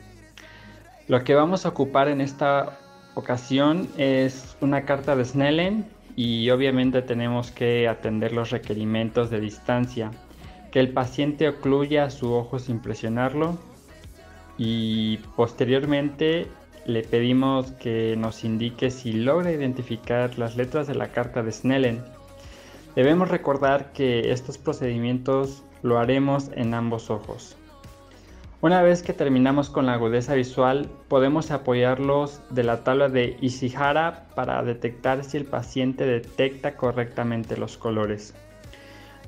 Lo 1.07 1.23
que 1.23 1.35
vamos 1.35 1.67
a 1.67 1.71
ocupar 1.71 2.09
en 2.09 2.23
esta 2.23 2.79
ocasión 3.15 3.89
es 3.99 4.57
una 4.61 4.85
carta 4.87 5.15
de 5.17 5.25
Snellen 5.25 5.87
y 6.17 6.49
obviamente 6.51 7.03
tenemos 7.03 7.51
que 7.51 7.87
atender 7.87 8.33
los 8.33 8.51
requerimientos 8.51 9.31
de 9.31 9.39
distancia, 9.39 10.11
que 10.73 10.81
el 10.81 10.89
paciente 10.93 11.49
ocluya 11.49 12.11
su 12.11 12.33
ojo 12.33 12.59
sin 12.59 12.81
presionarlo 12.81 13.59
y 14.59 15.19
posteriormente 15.37 16.49
le 16.87 17.03
pedimos 17.03 17.73
que 17.73 18.17
nos 18.17 18.45
indique 18.45 18.91
si 18.91 19.13
logra 19.13 19.53
identificar 19.53 20.39
las 20.39 20.57
letras 20.57 20.87
de 20.87 20.95
la 20.95 21.09
carta 21.09 21.43
de 21.43 21.53
Snellen. 21.53 22.03
Debemos 22.95 23.29
recordar 23.29 23.93
que 23.93 24.33
estos 24.33 24.57
procedimientos 24.57 25.65
lo 25.83 25.99
haremos 25.99 26.51
en 26.55 26.73
ambos 26.73 27.11
ojos. 27.11 27.56
Una 28.63 28.81
vez 28.81 29.03
que 29.03 29.13
terminamos 29.13 29.69
con 29.69 29.85
la 29.85 29.93
agudeza 29.93 30.35
visual, 30.35 30.89
podemos 31.09 31.51
apoyarlos 31.51 32.41
de 32.49 32.65
la 32.65 32.85
tabla 32.85 33.11
de 33.11 33.37
Ishihara 33.43 34.29
para 34.35 34.63
detectar 34.63 35.25
si 35.25 35.37
el 35.37 35.45
paciente 35.45 36.07
detecta 36.07 36.75
correctamente 36.75 37.59
los 37.59 37.77
colores. 37.77 38.33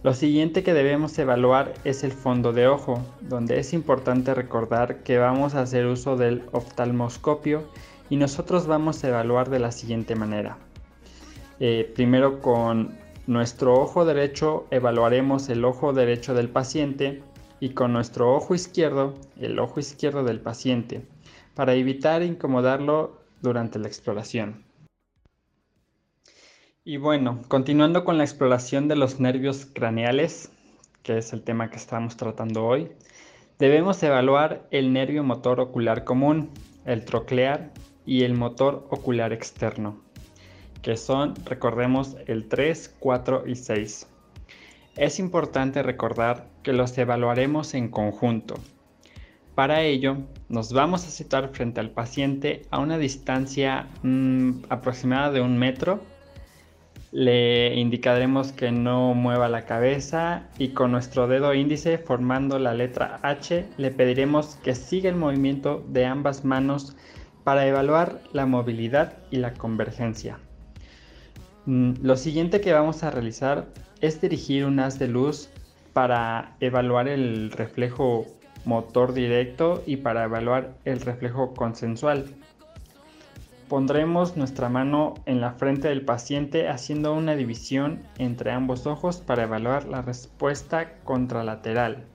Lo 0.03 0.15
siguiente 0.15 0.63
que 0.63 0.73
debemos 0.73 1.19
evaluar 1.19 1.75
es 1.85 2.05
el 2.05 2.13
fondo 2.13 2.55
de 2.55 2.69
ojo, 2.69 3.05
donde 3.21 3.59
es 3.59 3.75
importante 3.75 4.33
recordar 4.33 5.03
que 5.03 5.19
vamos 5.19 5.55
a 5.55 5.61
hacer 5.61 5.85
uso 5.85 6.17
del 6.17 6.45
oftalmoscopio 6.53 7.65
y 8.09 8.17
nosotros 8.17 8.67
vamos 8.67 9.05
a 9.05 9.09
evaluar 9.09 9.51
de 9.51 9.59
la 9.59 9.73
siguiente 9.73 10.15
manera. 10.15 10.57
Eh, 11.61 11.93
primero 11.95 12.41
con 12.41 12.97
nuestro 13.27 13.75
ojo 13.75 14.07
derecho 14.07 14.67
evaluaremos 14.71 15.51
el 15.51 15.67
ojo 15.67 15.93
derecho 15.93 16.33
del 16.33 16.49
paciente 16.49 17.23
y 17.61 17.71
con 17.71 17.93
nuestro 17.93 18.35
ojo 18.35 18.55
izquierdo, 18.55 19.15
el 19.41 19.59
ojo 19.59 19.81
izquierdo 19.81 20.25
del 20.25 20.41
paciente, 20.41 21.07
para 21.55 21.75
evitar 21.75 22.23
incomodarlo 22.23 23.21
durante 23.43 23.79
la 23.79 23.89
exploración. 23.89 24.65
Y 26.85 26.97
bueno, 26.97 27.43
continuando 27.49 28.05
con 28.05 28.17
la 28.17 28.25
exploración 28.25 28.89
de 28.89 28.97
los 28.97 29.21
nervios 29.21 29.67
craneales, 29.67 30.51
que 31.03 31.19
es 31.19 31.33
el 31.33 31.43
tema 31.43 31.71
que 31.71 31.77
estamos 31.77 32.17
tratando 32.17 32.65
hoy, 32.65 32.91
debemos 33.59 34.03
evaluar 34.03 34.67
el 34.71 34.93
nervio 34.93 35.23
motor 35.23 35.61
ocular 35.61 36.05
común, 36.05 36.51
el 36.85 37.05
troclear 37.05 37.73
y 38.07 38.23
el 38.23 38.35
motor 38.35 38.87
ocular 38.91 39.33
externo, 39.35 40.01
que 40.81 40.97
son, 40.97 41.35
recordemos, 41.45 42.17
el 42.27 42.49
3, 42.49 42.97
4 42.99 43.47
y 43.47 43.55
6. 43.55 44.07
Es 44.99 45.21
importante 45.21 45.85
recordar 45.85 46.49
que 46.65 46.73
los 46.73 46.99
evaluaremos 46.99 47.75
en 47.75 47.89
conjunto. 47.89 48.57
Para 49.55 49.83
ello, 49.83 50.17
nos 50.49 50.73
vamos 50.73 51.07
a 51.07 51.11
situar 51.11 51.51
frente 51.51 51.79
al 51.79 51.91
paciente 51.91 52.63
a 52.71 52.81
una 52.81 52.99
distancia 52.99 53.87
mm, 54.03 54.65
aproximada 54.69 55.31
de 55.31 55.41
un 55.41 55.57
metro. 55.57 56.01
Le 57.13 57.77
indicaremos 57.77 58.51
que 58.51 58.73
no 58.73 59.15
mueva 59.15 59.49
la 59.49 59.67
cabeza 59.67 60.49
y 60.59 60.71
con 60.71 60.91
nuestro 60.91 61.29
dedo 61.29 61.55
índice 61.55 61.99
formando 61.99 62.59
la 62.59 62.75
letra 62.75 63.21
H 63.23 63.67
le 63.77 63.91
pediremos 63.93 64.57
que 64.65 64.75
siga 64.75 65.09
el 65.11 65.17
movimiento 65.17 65.85
de 65.89 66.07
ambas 66.07 66.45
manos 66.45 66.97
para 67.45 67.69
evaluar 67.69 68.21
la 68.33 68.47
movilidad 68.47 69.19
y 69.31 69.37
la 69.37 69.55
convergencia. 69.55 70.41
Mm, 71.67 71.93
lo 72.03 72.17
siguiente 72.17 72.61
que 72.61 72.73
vamos 72.73 73.05
a 73.05 73.13
realizar 73.13 73.69
es 74.01 74.21
dirigir 74.21 74.65
un 74.65 74.81
haz 74.81 74.99
de 74.99 75.09
luz 75.09 75.49
para 75.93 76.57
evaluar 76.61 77.09
el 77.09 77.51
reflejo 77.51 78.27
motor 78.65 79.13
directo 79.13 79.83
y 79.87 79.97
para 79.97 80.25
evaluar 80.25 80.75
el 80.85 81.01
reflejo 81.01 81.55
consensual. 81.55 82.27
Pondremos 83.69 84.37
nuestra 84.37 84.69
mano 84.69 85.15
en 85.27 85.41
la 85.41 85.53
frente 85.53 85.89
del 85.89 86.05
paciente 86.05 86.69
haciendo 86.69 87.13
una 87.13 87.35
división 87.35 88.03
entre 88.19 88.51
ambos 88.53 88.87
ojos 88.87 89.19
para 89.19 89.43
evaluar 89.43 89.85
la 89.87 90.01
respuesta 90.01 90.95
contralateral. 91.05 92.07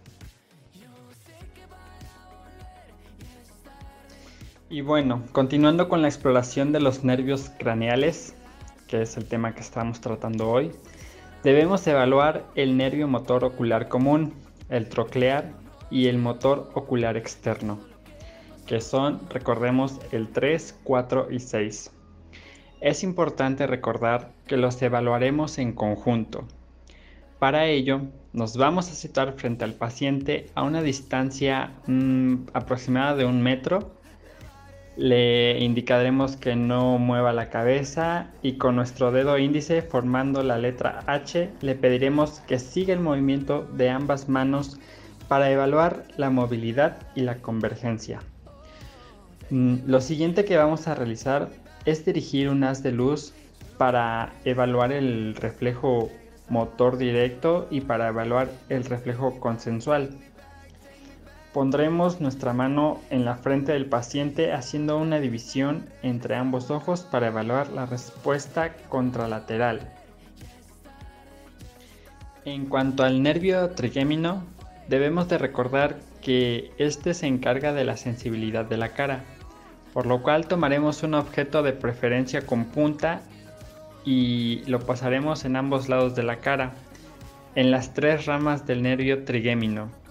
Y 4.70 4.82
bueno, 4.82 5.22
continuando 5.32 5.90
con 5.90 6.02
la 6.02 6.08
exploración 6.08 6.72
de 6.72 6.80
los 6.80 7.04
nervios 7.04 7.52
craneales, 7.60 8.36
que 8.88 9.04
es 9.04 9.18
el 9.18 9.26
tema 9.26 9.54
que 9.54 9.62
estamos 9.62 10.02
tratando 10.02 10.50
hoy, 10.50 10.72
debemos 11.44 11.86
evaluar 11.88 12.46
el 12.56 12.78
nervio 12.78 13.08
motor 13.08 13.44
ocular 13.44 13.90
común, 13.90 14.34
el 14.70 14.88
troclear 14.88 15.52
y 15.92 16.08
el 16.08 16.18
motor 16.18 16.72
ocular 16.74 17.18
externo, 17.18 17.80
que 18.66 18.80
son, 18.80 19.20
recordemos, 19.30 20.00
el 20.12 20.30
3, 20.30 20.80
4 20.84 21.28
y 21.32 21.40
6. 21.40 21.92
Es 22.82 23.04
importante 23.04 23.68
recordar 23.68 24.32
que 24.48 24.58
los 24.58 24.82
evaluaremos 24.82 25.58
en 25.58 25.74
conjunto. 25.74 26.46
Para 27.40 27.68
ello, 27.68 28.02
nos 28.32 28.56
vamos 28.58 28.90
a 28.90 28.94
situar 28.94 29.34
frente 29.34 29.66
al 29.66 29.74
paciente 29.74 30.48
a 30.56 30.64
una 30.64 30.82
distancia 30.82 31.74
mm, 31.88 32.48
aproximada 32.54 33.16
de 33.16 33.26
un 33.26 33.42
metro. 33.42 33.92
Le 34.96 35.60
indicaremos 35.60 36.36
que 36.36 36.56
no 36.56 37.00
mueva 37.00 37.34
la 37.34 37.50
cabeza 37.50 38.28
y 38.44 38.54
con 38.58 38.76
nuestro 38.76 39.12
dedo 39.12 39.40
índice 39.40 39.82
formando 39.82 40.44
la 40.44 40.60
letra 40.60 41.04
H 41.08 41.50
le 41.62 41.76
pediremos 41.76 42.42
que 42.42 42.60
siga 42.60 42.94
el 42.94 43.00
movimiento 43.00 43.68
de 43.74 43.90
ambas 43.90 44.30
manos 44.30 44.80
para 45.28 45.50
evaluar 45.50 46.04
la 46.18 46.30
movilidad 46.30 46.98
y 47.16 47.22
la 47.22 47.38
convergencia. 47.38 48.22
Mm, 49.50 49.78
lo 49.88 50.00
siguiente 50.00 50.46
que 50.46 50.58
vamos 50.58 50.88
a 50.88 50.96
realizar 50.96 51.50
es 51.86 52.06
dirigir 52.06 52.50
un 52.50 52.64
haz 52.64 52.84
de 52.84 52.92
luz 52.92 53.34
para 53.78 54.34
evaluar 54.46 54.92
el 54.92 55.36
reflejo 55.36 56.12
motor 56.50 56.98
directo 56.98 57.68
y 57.72 57.82
para 57.82 58.10
evaluar 58.10 58.50
el 58.70 58.84
reflejo 58.86 59.40
consensual. 59.40 60.12
Pondremos 61.54 62.20
nuestra 62.20 62.52
mano 62.52 63.00
en 63.12 63.26
la 63.26 63.36
frente 63.36 63.74
del 63.74 63.86
paciente 63.86 64.54
haciendo 64.54 64.98
una 64.98 65.20
división 65.20 65.86
entre 66.02 66.36
ambos 66.36 66.72
ojos 66.72 67.02
para 67.02 67.28
evaluar 67.28 67.70
la 67.70 67.86
respuesta 67.86 68.74
contralateral. 68.90 69.88
En 72.44 72.66
cuanto 72.66 73.04
al 73.04 73.22
nervio 73.22 73.70
trigémino, 73.70 74.44
debemos 74.88 75.30
de 75.30 75.38
recordar 75.38 76.00
que 76.24 76.72
este 76.80 77.14
se 77.14 77.28
encarga 77.28 77.72
de 77.72 77.86
la 77.86 77.98
sensibilidad 77.98 78.66
de 78.66 78.78
la 78.78 78.90
cara, 78.90 79.24
por 79.94 80.08
lo 80.08 80.24
cual 80.24 80.48
tomaremos 80.48 81.04
un 81.04 81.14
objeto 81.14 81.62
de 81.62 81.74
preferencia 81.74 82.48
con 82.48 82.66
punta 82.66 83.22
y 84.04 84.64
lo 84.66 84.80
pasaremos 84.80 85.46
en 85.46 85.56
ambos 85.56 85.88
lados 85.88 86.16
de 86.16 86.24
la 86.24 86.38
cara, 86.38 86.74
en 87.54 87.70
las 87.70 87.94
tres 87.94 88.26
ramas 88.26 88.66
del 88.66 88.82
nervio 88.82 89.24
trigémino. 89.24 90.03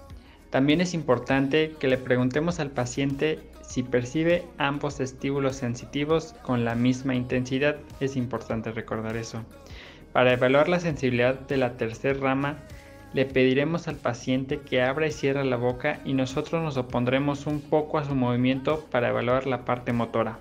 También 0.53 0.83
es 0.83 0.93
importante 0.93 1.73
que 1.81 1.89
le 1.89 1.97
preguntemos 1.97 2.61
al 2.61 2.71
paciente 2.71 3.39
si 3.63 3.83
percibe 3.83 4.45
ambos 4.59 5.01
estímulos 5.01 5.57
sensitivos 5.57 6.35
con 6.43 6.67
la 6.67 6.75
misma 6.75 7.15
intensidad, 7.15 7.77
es 8.01 8.17
importante 8.17 8.71
recordar 8.71 9.17
eso. 9.17 9.43
Para 10.13 10.35
evaluar 10.35 10.69
la 10.69 10.79
sensibilidad 10.79 11.41
de 11.41 11.57
la 11.57 11.79
tercera 11.79 12.21
rama, 12.21 12.59
le 13.15 13.25
pediremos 13.25 13.89
al 13.89 13.97
paciente 13.97 14.61
que 14.61 14.83
abra 14.83 15.07
y 15.07 15.11
cierre 15.11 15.43
la 15.47 15.57
boca 15.57 16.01
y 16.05 16.13
nosotros 16.13 16.63
nos 16.63 16.77
opondremos 16.77 17.47
un 17.47 17.63
poco 17.63 17.97
a 17.97 18.05
su 18.05 18.15
movimiento 18.15 18.87
para 18.91 19.09
evaluar 19.09 19.47
la 19.47 19.65
parte 19.65 19.95
motora. 19.95 20.39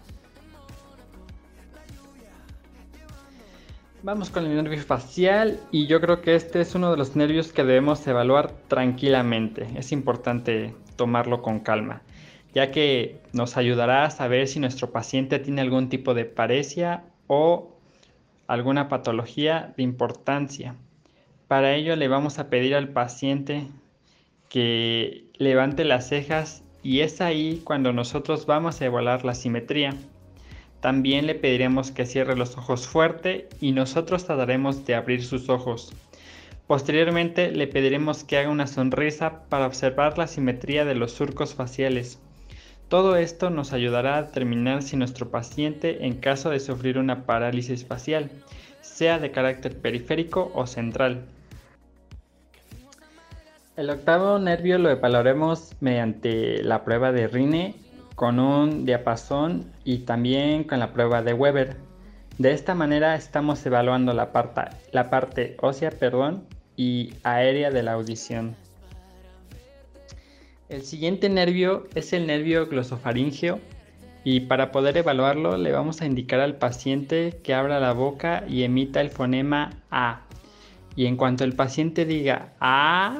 Vamos 4.04 4.32
con 4.32 4.48
el 4.48 4.56
nervio 4.56 4.82
facial 4.82 5.60
y 5.72 5.86
yo 5.86 6.02
creo 6.02 6.22
que 6.22 6.34
este 6.34 6.60
es 6.60 6.74
uno 6.74 6.90
de 6.90 6.98
los 6.98 7.16
nervios 7.16 7.54
que 7.54 7.64
debemos 7.64 8.08
evaluar 8.08 8.52
tranquilamente. 8.68 9.68
Es 9.76 9.92
importante 9.92 10.74
tomarlo 10.96 11.44
con 11.44 11.60
calma, 11.60 12.02
ya 12.52 12.72
que 12.72 13.20
nos 13.32 13.58
ayudará 13.58 14.06
a 14.06 14.10
saber 14.10 14.48
si 14.48 14.60
nuestro 14.60 14.90
paciente 14.90 15.38
tiene 15.38 15.62
algún 15.62 15.88
tipo 15.90 16.16
de 16.16 16.26
paresia 16.26 17.04
o 17.28 17.78
alguna 18.48 18.90
patología 18.90 19.72
de 19.78 19.84
importancia. 19.84 20.76
Para 21.48 21.76
ello 21.76 21.96
le 21.96 22.08
vamos 22.08 22.40
a 22.40 22.50
pedir 22.50 22.74
al 22.74 22.90
paciente 22.90 23.68
que 24.50 25.26
levante 25.38 25.86
las 25.86 26.10
cejas 26.10 26.64
y 26.82 27.02
es 27.02 27.22
ahí 27.22 27.62
cuando 27.64 27.94
nosotros 27.94 28.48
vamos 28.48 28.82
a 28.82 28.86
evaluar 28.86 29.24
la 29.26 29.36
simetría. 29.36 29.94
También 30.82 31.28
le 31.28 31.36
pediremos 31.36 31.92
que 31.92 32.08
cierre 32.08 32.36
los 32.36 32.58
ojos 32.58 32.88
fuerte 32.88 33.48
y 33.62 33.72
nosotros 33.72 34.26
trataremos 34.26 34.86
de 34.86 34.96
abrir 34.96 35.24
sus 35.24 35.48
ojos. 35.48 35.94
Posteriormente 36.66 37.52
le 37.52 37.68
pediremos 37.68 38.24
que 38.24 38.38
haga 38.38 38.50
una 38.50 38.66
sonrisa 38.66 39.44
para 39.48 39.68
observar 39.68 40.18
la 40.18 40.26
simetría 40.26 40.84
de 40.84 40.96
los 40.96 41.12
surcos 41.12 41.54
faciales. 41.54 42.20
Todo 42.88 43.16
esto 43.16 43.52
nos 43.52 43.74
ayudará 43.74 44.18
a 44.18 44.24
determinar 44.24 44.82
si 44.82 44.98
nuestro 44.98 45.30
paciente, 45.30 46.06
en 46.06 46.16
caso 46.16 46.50
de 46.50 46.60
sufrir 46.60 46.98
una 46.98 47.26
parálisis 47.26 47.86
facial, 47.86 48.32
sea 48.82 49.20
de 49.20 49.32
carácter 49.32 49.78
periférico 49.78 50.52
o 50.56 50.66
central. 50.66 51.26
El 53.78 53.90
octavo 53.90 54.40
nervio 54.40 54.78
lo 54.80 54.90
evaluaremos 54.90 55.76
mediante 55.80 56.64
la 56.64 56.84
prueba 56.84 57.12
de 57.12 57.28
Rine 57.28 57.76
con 58.22 58.38
un 58.38 58.86
diapasón 58.86 59.66
y 59.84 59.98
también 60.06 60.64
con 60.66 60.78
la 60.78 60.94
prueba 60.94 61.24
de 61.24 61.34
Weber. 61.34 61.78
De 62.38 62.52
esta 62.52 62.76
manera 62.76 63.16
estamos 63.16 63.66
evaluando 63.66 64.14
la 64.14 64.32
parte, 64.32 64.62
la 64.92 65.10
parte 65.10 65.58
ósea 65.60 65.90
perdón, 65.90 66.44
y 66.78 67.16
aérea 67.24 67.72
de 67.72 67.82
la 67.82 67.94
audición. 67.94 68.56
El 70.70 70.84
siguiente 70.84 71.30
nervio 71.30 71.88
es 71.96 72.14
el 72.14 72.28
nervio 72.28 72.68
glosofaringeo 72.68 73.58
y 74.24 74.42
para 74.42 74.72
poder 74.72 74.98
evaluarlo 74.98 75.58
le 75.58 75.72
vamos 75.72 76.02
a 76.02 76.06
indicar 76.06 76.42
al 76.42 76.58
paciente 76.58 77.40
que 77.44 77.56
abra 77.56 77.80
la 77.80 77.94
boca 77.94 78.44
y 78.48 78.62
emita 78.62 79.02
el 79.02 79.10
fonema 79.10 79.72
A. 79.90 80.22
Y 80.96 81.08
en 81.08 81.18
cuanto 81.18 81.44
el 81.44 81.54
paciente 81.54 82.06
diga 82.06 82.54
A, 82.60 83.18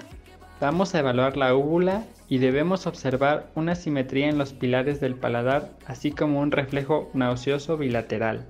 vamos 0.62 0.94
a 0.94 1.00
evaluar 1.00 1.38
la 1.38 1.56
úvula 1.56 2.06
y 2.30 2.38
debemos 2.38 2.86
observar 2.86 3.52
una 3.56 3.76
simetría 3.76 4.30
en 4.30 4.38
los 4.38 4.54
pilares 4.54 5.02
del 5.02 5.16
paladar, 5.16 5.72
así 5.88 6.12
como 6.12 6.40
un 6.40 6.52
reflejo 6.52 7.10
nauseoso 7.14 7.78
bilateral. 7.78 8.46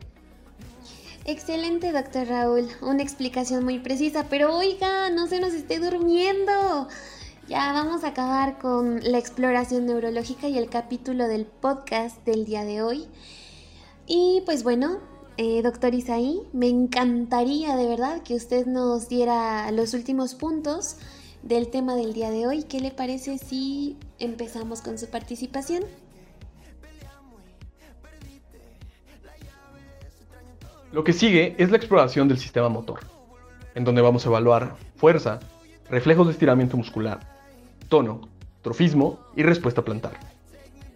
Excelente, 1.25 1.93
doctor 1.93 2.27
Raúl. 2.27 2.67
Una 2.81 3.01
explicación 3.01 3.63
muy 3.63 3.79
precisa, 3.79 4.25
pero 4.29 4.55
oiga, 4.55 5.09
no 5.09 5.27
se 5.27 5.39
nos 5.39 5.53
esté 5.53 5.79
durmiendo. 5.79 6.89
Ya 7.47 7.71
vamos 7.71 8.03
a 8.03 8.09
acabar 8.09 8.59
con 8.59 8.99
la 9.03 9.17
exploración 9.17 9.85
neurológica 9.85 10.49
y 10.49 10.57
el 10.57 10.69
capítulo 10.69 11.27
del 11.27 11.45
podcast 11.45 12.23
del 12.25 12.43
día 12.43 12.65
de 12.65 12.81
hoy. 12.81 13.07
Y 14.05 14.41
pues 14.45 14.63
bueno, 14.63 14.99
eh, 15.37 15.61
doctor 15.61 15.95
Isaí, 15.95 16.41
me 16.51 16.67
encantaría 16.67 17.77
de 17.77 17.87
verdad 17.87 18.21
que 18.21 18.35
usted 18.35 18.65
nos 18.65 19.07
diera 19.07 19.71
los 19.71 19.93
últimos 19.93 20.35
puntos 20.35 20.97
del 21.43 21.69
tema 21.69 21.95
del 21.95 22.13
día 22.13 22.29
de 22.29 22.47
hoy. 22.47 22.63
¿Qué 22.63 22.79
le 22.79 22.91
parece 22.91 23.37
si 23.37 23.97
empezamos 24.19 24.81
con 24.81 24.97
su 24.97 25.09
participación? 25.09 25.83
Lo 30.91 31.03
que 31.03 31.13
sigue 31.13 31.55
es 31.57 31.71
la 31.71 31.77
exploración 31.77 32.27
del 32.27 32.37
sistema 32.37 32.67
motor, 32.67 32.99
en 33.75 33.85
donde 33.85 34.01
vamos 34.01 34.25
a 34.25 34.29
evaluar 34.29 34.75
fuerza, 34.97 35.39
reflejos 35.89 36.27
de 36.27 36.33
estiramiento 36.33 36.75
muscular, 36.75 37.19
tono, 37.87 38.27
trofismo 38.61 39.19
y 39.35 39.43
respuesta 39.43 39.83
plantar. 39.83 40.19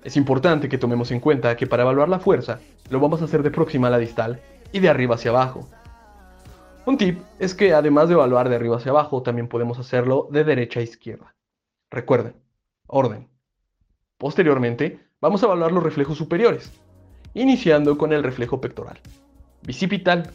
Es 0.04 0.18
importante 0.18 0.70
que 0.70 0.78
tomemos 0.78 1.12
en 1.12 1.22
cuenta 1.22 1.56
que 1.56 1.66
para 1.66 1.84
evaluar 1.84 2.10
la 2.10 2.20
fuerza 2.20 2.60
lo 2.90 3.00
vamos 3.00 3.22
a 3.22 3.26
hacer 3.26 3.42
de 3.42 3.52
proximal 3.52 3.94
a 3.94 3.98
distal 3.98 4.42
y 4.72 4.80
de 4.80 4.90
arriba 4.90 5.16
hacia 5.16 5.32
abajo, 5.32 5.68
un 6.86 6.98
tip 6.98 7.22
es 7.40 7.56
que 7.56 7.74
además 7.74 8.08
de 8.08 8.14
evaluar 8.14 8.50
de 8.50 8.56
arriba 8.56 8.78
hacia 8.78 8.92
abajo, 8.92 9.24
también 9.24 9.48
podemos 9.48 9.80
hacerlo 9.80 10.28
de 10.32 10.44
derecha 10.44 10.80
a 10.80 10.84
izquierda. 10.84 11.36
Recuerden, 11.90 12.36
orden. 12.88 13.28
Posteriormente, 14.18 15.00
vamos 15.20 15.42
a 15.42 15.48
evaluar 15.48 15.72
los 15.72 15.84
reflejos 15.84 16.18
superiores, 16.18 16.72
iniciando 17.34 17.98
con 17.98 18.14
el 18.14 18.24
reflejo 18.24 18.62
pectoral, 18.62 19.00
bicipital, 19.64 20.32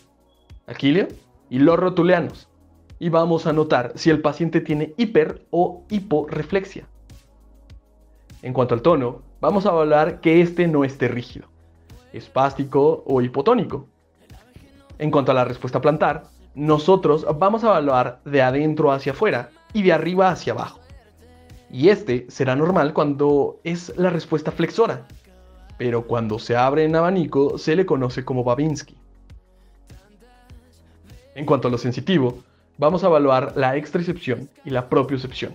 aquileo 0.67 1.09
y 1.49 1.61
los 1.61 1.79
rotuleanos. 1.79 2.49
Y 2.99 3.09
vamos 3.09 3.47
a 3.47 3.53
notar 3.53 3.93
si 3.95 4.11
el 4.11 4.21
paciente 4.21 4.61
tiene 4.61 4.93
hiper 4.97 5.47
o 5.51 5.85
hiporeflexia. 5.89 6.87
En 8.43 8.53
cuanto 8.53 8.75
al 8.75 8.83
tono, 8.83 9.23
vamos 9.41 9.67
a 9.67 9.71
evaluar 9.71 10.21
que 10.21 10.41
este 10.41 10.67
no 10.67 10.85
esté 10.85 11.09
rígido, 11.09 11.49
espástico 12.13 13.05
o 13.07 13.23
hipotónico. 13.23 13.87
En 14.99 15.11
cuanto 15.11 15.33
a 15.33 15.35
la 15.35 15.45
respuesta 15.45 15.81
plantar, 15.81 16.25
nosotros 16.55 17.27
vamos 17.39 17.65
a 17.65 17.69
evaluar 17.69 18.21
de 18.25 18.43
adentro 18.43 18.93
hacia 18.93 19.13
afuera 19.13 19.51
y 19.73 19.83
de 19.83 19.93
arriba 19.93 20.31
hacia 20.31 20.53
abajo. 20.53 20.81
Y 21.71 21.89
este 21.89 22.27
será 22.29 22.57
normal 22.57 22.93
cuando 22.93 23.61
es 23.63 23.97
la 23.97 24.11
respuesta 24.11 24.51
flexora, 24.51 25.07
pero 25.79 26.07
cuando 26.07 26.39
se 26.39 26.57
abre 26.57 26.85
en 26.85 26.97
abanico 26.97 27.59
se 27.59 27.77
le 27.77 27.87
conoce 27.87 28.25
como 28.25 28.43
Babinski. 28.43 28.97
En 31.37 31.47
cuanto 31.47 31.69
a 31.69 31.71
lo 31.71 31.79
sensitivo, 31.79 32.43
vamos 32.77 33.05
a 33.05 33.07
evaluar 33.07 33.53
la 33.57 33.77
extracepción 33.77 34.49
y 34.65 34.71
la 34.71 34.89
propiocepción, 34.89 35.55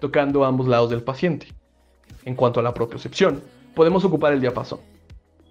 tocando 0.00 0.44
ambos 0.44 0.68
lados 0.68 0.90
del 0.90 1.02
paciente. 1.02 1.48
En 2.24 2.36
cuanto 2.36 2.60
a 2.60 2.62
la 2.62 2.72
propiocepción, 2.72 3.42
podemos 3.74 4.04
ocupar 4.04 4.32
el 4.32 4.40
diapasón. 4.40 4.80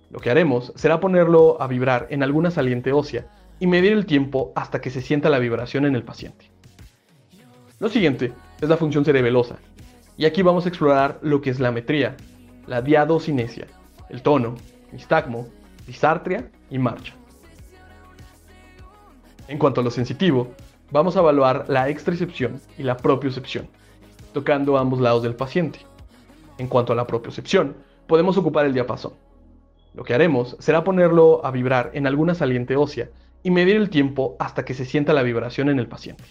Lo 0.10 0.20
que 0.20 0.32
haremos 0.32 0.72
será 0.76 1.00
ponerlo 1.00 1.62
a 1.62 1.68
vibrar 1.68 2.08
en 2.10 2.24
alguna 2.24 2.52
saliente 2.52 2.94
ósea 2.94 3.28
y 3.60 3.68
medir 3.68 3.94
el 3.94 4.06
tiempo 4.06 4.52
hasta 4.56 4.82
que 4.82 4.90
se 4.90 5.02
sienta 5.02 5.30
la 5.30 5.40
vibración 5.40 5.86
en 5.86 5.96
el 5.96 6.04
paciente. 6.04 6.50
Lo 7.80 7.90
siguiente 7.90 8.34
es 8.62 8.70
la 8.70 8.78
función 8.78 9.06
cerebelosa, 9.06 9.58
y 10.18 10.26
aquí 10.26 10.42
vamos 10.42 10.66
a 10.66 10.70
explorar 10.70 11.20
lo 11.22 11.42
que 11.42 11.50
es 11.50 11.60
la 11.60 11.72
metría, 11.72 12.18
la 12.68 12.82
diadocinesia, 12.82 13.68
el 14.10 14.22
tono, 14.22 14.56
nistagmo, 14.92 15.48
disartria 15.88 16.50
y 16.70 16.78
marcha. 16.78 17.14
En 19.48 19.58
cuanto 19.58 19.82
a 19.82 19.84
lo 19.84 19.92
sensitivo, 19.92 20.54
vamos 20.92 21.16
a 21.16 21.22
evaluar 21.22 21.66
la 21.70 21.90
extracepción 21.90 22.62
y 22.78 22.84
la 22.84 22.98
propiocepción, 22.98 23.68
tocando 24.34 24.78
ambos 24.78 25.00
lados 25.00 25.24
del 25.24 25.36
paciente. 25.36 25.80
En 26.58 26.68
cuanto 26.68 26.94
a 26.94 26.96
la 26.96 27.08
propiocepción, 27.08 27.78
podemos 28.06 28.38
ocupar 28.38 28.66
el 28.66 28.74
diapasón. 28.74 29.14
Lo 29.94 30.04
que 30.04 30.14
haremos 30.14 30.56
será 30.60 30.84
ponerlo 30.84 31.46
a 31.46 31.52
vibrar 31.52 31.92
en 31.94 32.06
alguna 32.06 32.36
saliente 32.36 32.76
ósea 32.76 33.10
y 33.44 33.52
medir 33.52 33.76
el 33.76 33.90
tiempo 33.90 34.36
hasta 34.40 34.66
que 34.66 34.74
se 34.74 34.86
sienta 34.86 35.14
la 35.14 35.24
vibración 35.24 35.70
en 35.70 35.80
el 35.80 35.88
paciente. 35.88 36.24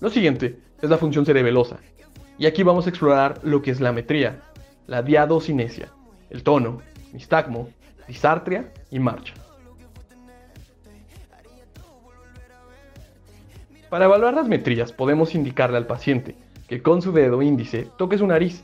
Lo 0.00 0.10
siguiente 0.10 0.58
es 0.80 0.90
la 0.90 0.98
función 0.98 1.24
cerebelosa, 1.24 1.78
y 2.38 2.46
aquí 2.46 2.62
vamos 2.62 2.86
a 2.86 2.90
explorar 2.90 3.40
lo 3.42 3.62
que 3.62 3.70
es 3.70 3.80
la 3.80 3.92
metría, 3.92 4.42
la 4.86 5.02
diadocinesia, 5.02 5.88
el 6.30 6.42
tono, 6.42 6.82
nistagmo, 7.12 7.70
disartria 8.06 8.72
y 8.90 8.98
marcha. 8.98 9.34
Para 13.88 14.06
evaluar 14.06 14.34
las 14.34 14.48
metrías 14.48 14.92
podemos 14.92 15.34
indicarle 15.34 15.76
al 15.76 15.86
paciente 15.86 16.36
que 16.68 16.82
con 16.82 17.00
su 17.00 17.12
dedo 17.12 17.40
índice 17.40 17.88
toque 17.96 18.18
su 18.18 18.26
nariz 18.26 18.62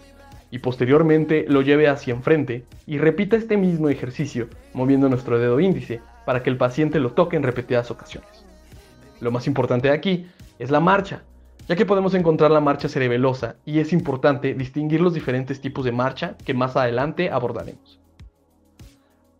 y 0.52 0.58
posteriormente 0.58 1.46
lo 1.48 1.62
lleve 1.62 1.88
hacia 1.88 2.12
enfrente 2.12 2.66
y 2.86 2.98
repita 2.98 3.36
este 3.36 3.56
mismo 3.56 3.88
ejercicio 3.88 4.48
moviendo 4.74 5.08
nuestro 5.08 5.38
dedo 5.38 5.58
índice 5.58 6.02
para 6.26 6.42
que 6.42 6.50
el 6.50 6.58
paciente 6.58 7.00
lo 7.00 7.12
toque 7.12 7.36
en 7.36 7.42
repetidas 7.42 7.90
ocasiones. 7.90 8.44
Lo 9.20 9.30
más 9.30 9.46
importante 9.46 9.90
aquí 9.90 10.26
es 10.58 10.70
la 10.70 10.78
marcha, 10.78 11.22
ya 11.66 11.74
que 11.74 11.86
podemos 11.86 12.12
encontrar 12.12 12.50
la 12.50 12.60
marcha 12.60 12.90
cerebelosa 12.90 13.56
y 13.64 13.78
es 13.78 13.94
importante 13.94 14.52
distinguir 14.52 15.00
los 15.00 15.14
diferentes 15.14 15.58
tipos 15.62 15.86
de 15.86 15.92
marcha 15.92 16.36
que 16.44 16.52
más 16.52 16.76
adelante 16.76 17.30
abordaremos. 17.30 17.98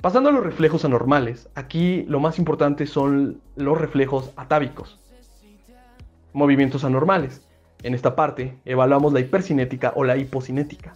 Pasando 0.00 0.30
a 0.30 0.32
los 0.32 0.42
reflejos 0.42 0.86
anormales, 0.86 1.50
aquí 1.54 2.04
lo 2.08 2.20
más 2.20 2.38
importante 2.38 2.86
son 2.86 3.42
los 3.54 3.78
reflejos 3.78 4.32
atávicos. 4.36 4.98
Movimientos 6.32 6.84
anormales. 6.84 7.46
En 7.82 7.94
esta 7.94 8.16
parte 8.16 8.56
evaluamos 8.64 9.12
la 9.12 9.20
hipercinética 9.20 9.92
o 9.94 10.04
la 10.04 10.16
hipocinética. 10.16 10.94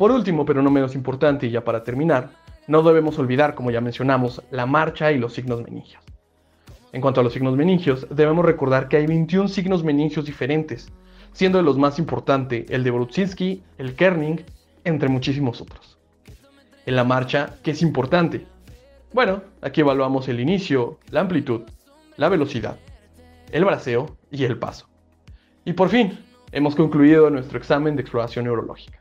Por 0.00 0.12
último, 0.12 0.46
pero 0.46 0.62
no 0.62 0.70
menos 0.70 0.94
importante 0.94 1.46
y 1.46 1.50
ya 1.50 1.62
para 1.62 1.84
terminar, 1.84 2.30
no 2.66 2.82
debemos 2.82 3.18
olvidar, 3.18 3.54
como 3.54 3.70
ya 3.70 3.82
mencionamos, 3.82 4.42
la 4.50 4.64
marcha 4.64 5.12
y 5.12 5.18
los 5.18 5.34
signos 5.34 5.62
meningios. 5.62 6.02
En 6.94 7.02
cuanto 7.02 7.20
a 7.20 7.22
los 7.22 7.34
signos 7.34 7.54
meningios, 7.54 8.06
debemos 8.08 8.46
recordar 8.46 8.88
que 8.88 8.96
hay 8.96 9.06
21 9.06 9.48
signos 9.48 9.84
meningios 9.84 10.24
diferentes, 10.24 10.90
siendo 11.32 11.58
de 11.58 11.64
los 11.64 11.76
más 11.76 11.98
importantes 11.98 12.64
el 12.70 12.82
de 12.82 12.90
Brudzinski, 12.92 13.62
el 13.76 13.94
Kerning, 13.94 14.42
entre 14.84 15.10
muchísimos 15.10 15.60
otros. 15.60 15.98
En 16.86 16.96
la 16.96 17.04
marcha, 17.04 17.58
¿qué 17.62 17.72
es 17.72 17.82
importante? 17.82 18.46
Bueno, 19.12 19.42
aquí 19.60 19.82
evaluamos 19.82 20.28
el 20.28 20.40
inicio, 20.40 20.98
la 21.10 21.20
amplitud, 21.20 21.64
la 22.16 22.30
velocidad, 22.30 22.78
el 23.52 23.66
braceo 23.66 24.16
y 24.30 24.44
el 24.44 24.56
paso. 24.56 24.88
Y 25.66 25.74
por 25.74 25.90
fin, 25.90 26.18
hemos 26.52 26.74
concluido 26.74 27.28
nuestro 27.28 27.58
examen 27.58 27.96
de 27.96 28.00
exploración 28.00 28.46
neurológica. 28.46 28.99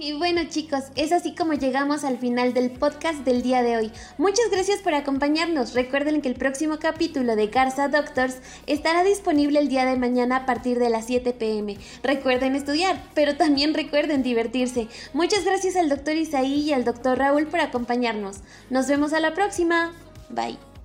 Y 0.00 0.12
bueno 0.12 0.42
chicos, 0.48 0.84
es 0.94 1.10
así 1.10 1.34
como 1.34 1.54
llegamos 1.54 2.04
al 2.04 2.18
final 2.18 2.54
del 2.54 2.70
podcast 2.70 3.24
del 3.24 3.42
día 3.42 3.62
de 3.62 3.76
hoy. 3.76 3.92
Muchas 4.16 4.48
gracias 4.48 4.80
por 4.80 4.94
acompañarnos. 4.94 5.74
Recuerden 5.74 6.22
que 6.22 6.28
el 6.28 6.36
próximo 6.36 6.78
capítulo 6.78 7.34
de 7.34 7.48
Garza 7.48 7.88
Doctors 7.88 8.36
estará 8.68 9.02
disponible 9.02 9.58
el 9.58 9.68
día 9.68 9.84
de 9.86 9.96
mañana 9.96 10.36
a 10.36 10.46
partir 10.46 10.78
de 10.78 10.88
las 10.88 11.06
7 11.06 11.32
pm. 11.32 11.78
Recuerden 12.04 12.54
estudiar, 12.54 13.02
pero 13.14 13.36
también 13.36 13.74
recuerden 13.74 14.22
divertirse. 14.22 14.86
Muchas 15.14 15.44
gracias 15.44 15.74
al 15.74 15.88
doctor 15.88 16.14
Isaí 16.14 16.60
y 16.60 16.72
al 16.72 16.84
doctor 16.84 17.18
Raúl 17.18 17.48
por 17.48 17.58
acompañarnos. 17.58 18.36
Nos 18.70 18.86
vemos 18.86 19.12
a 19.12 19.18
la 19.18 19.34
próxima. 19.34 19.92
Bye. 20.30 20.77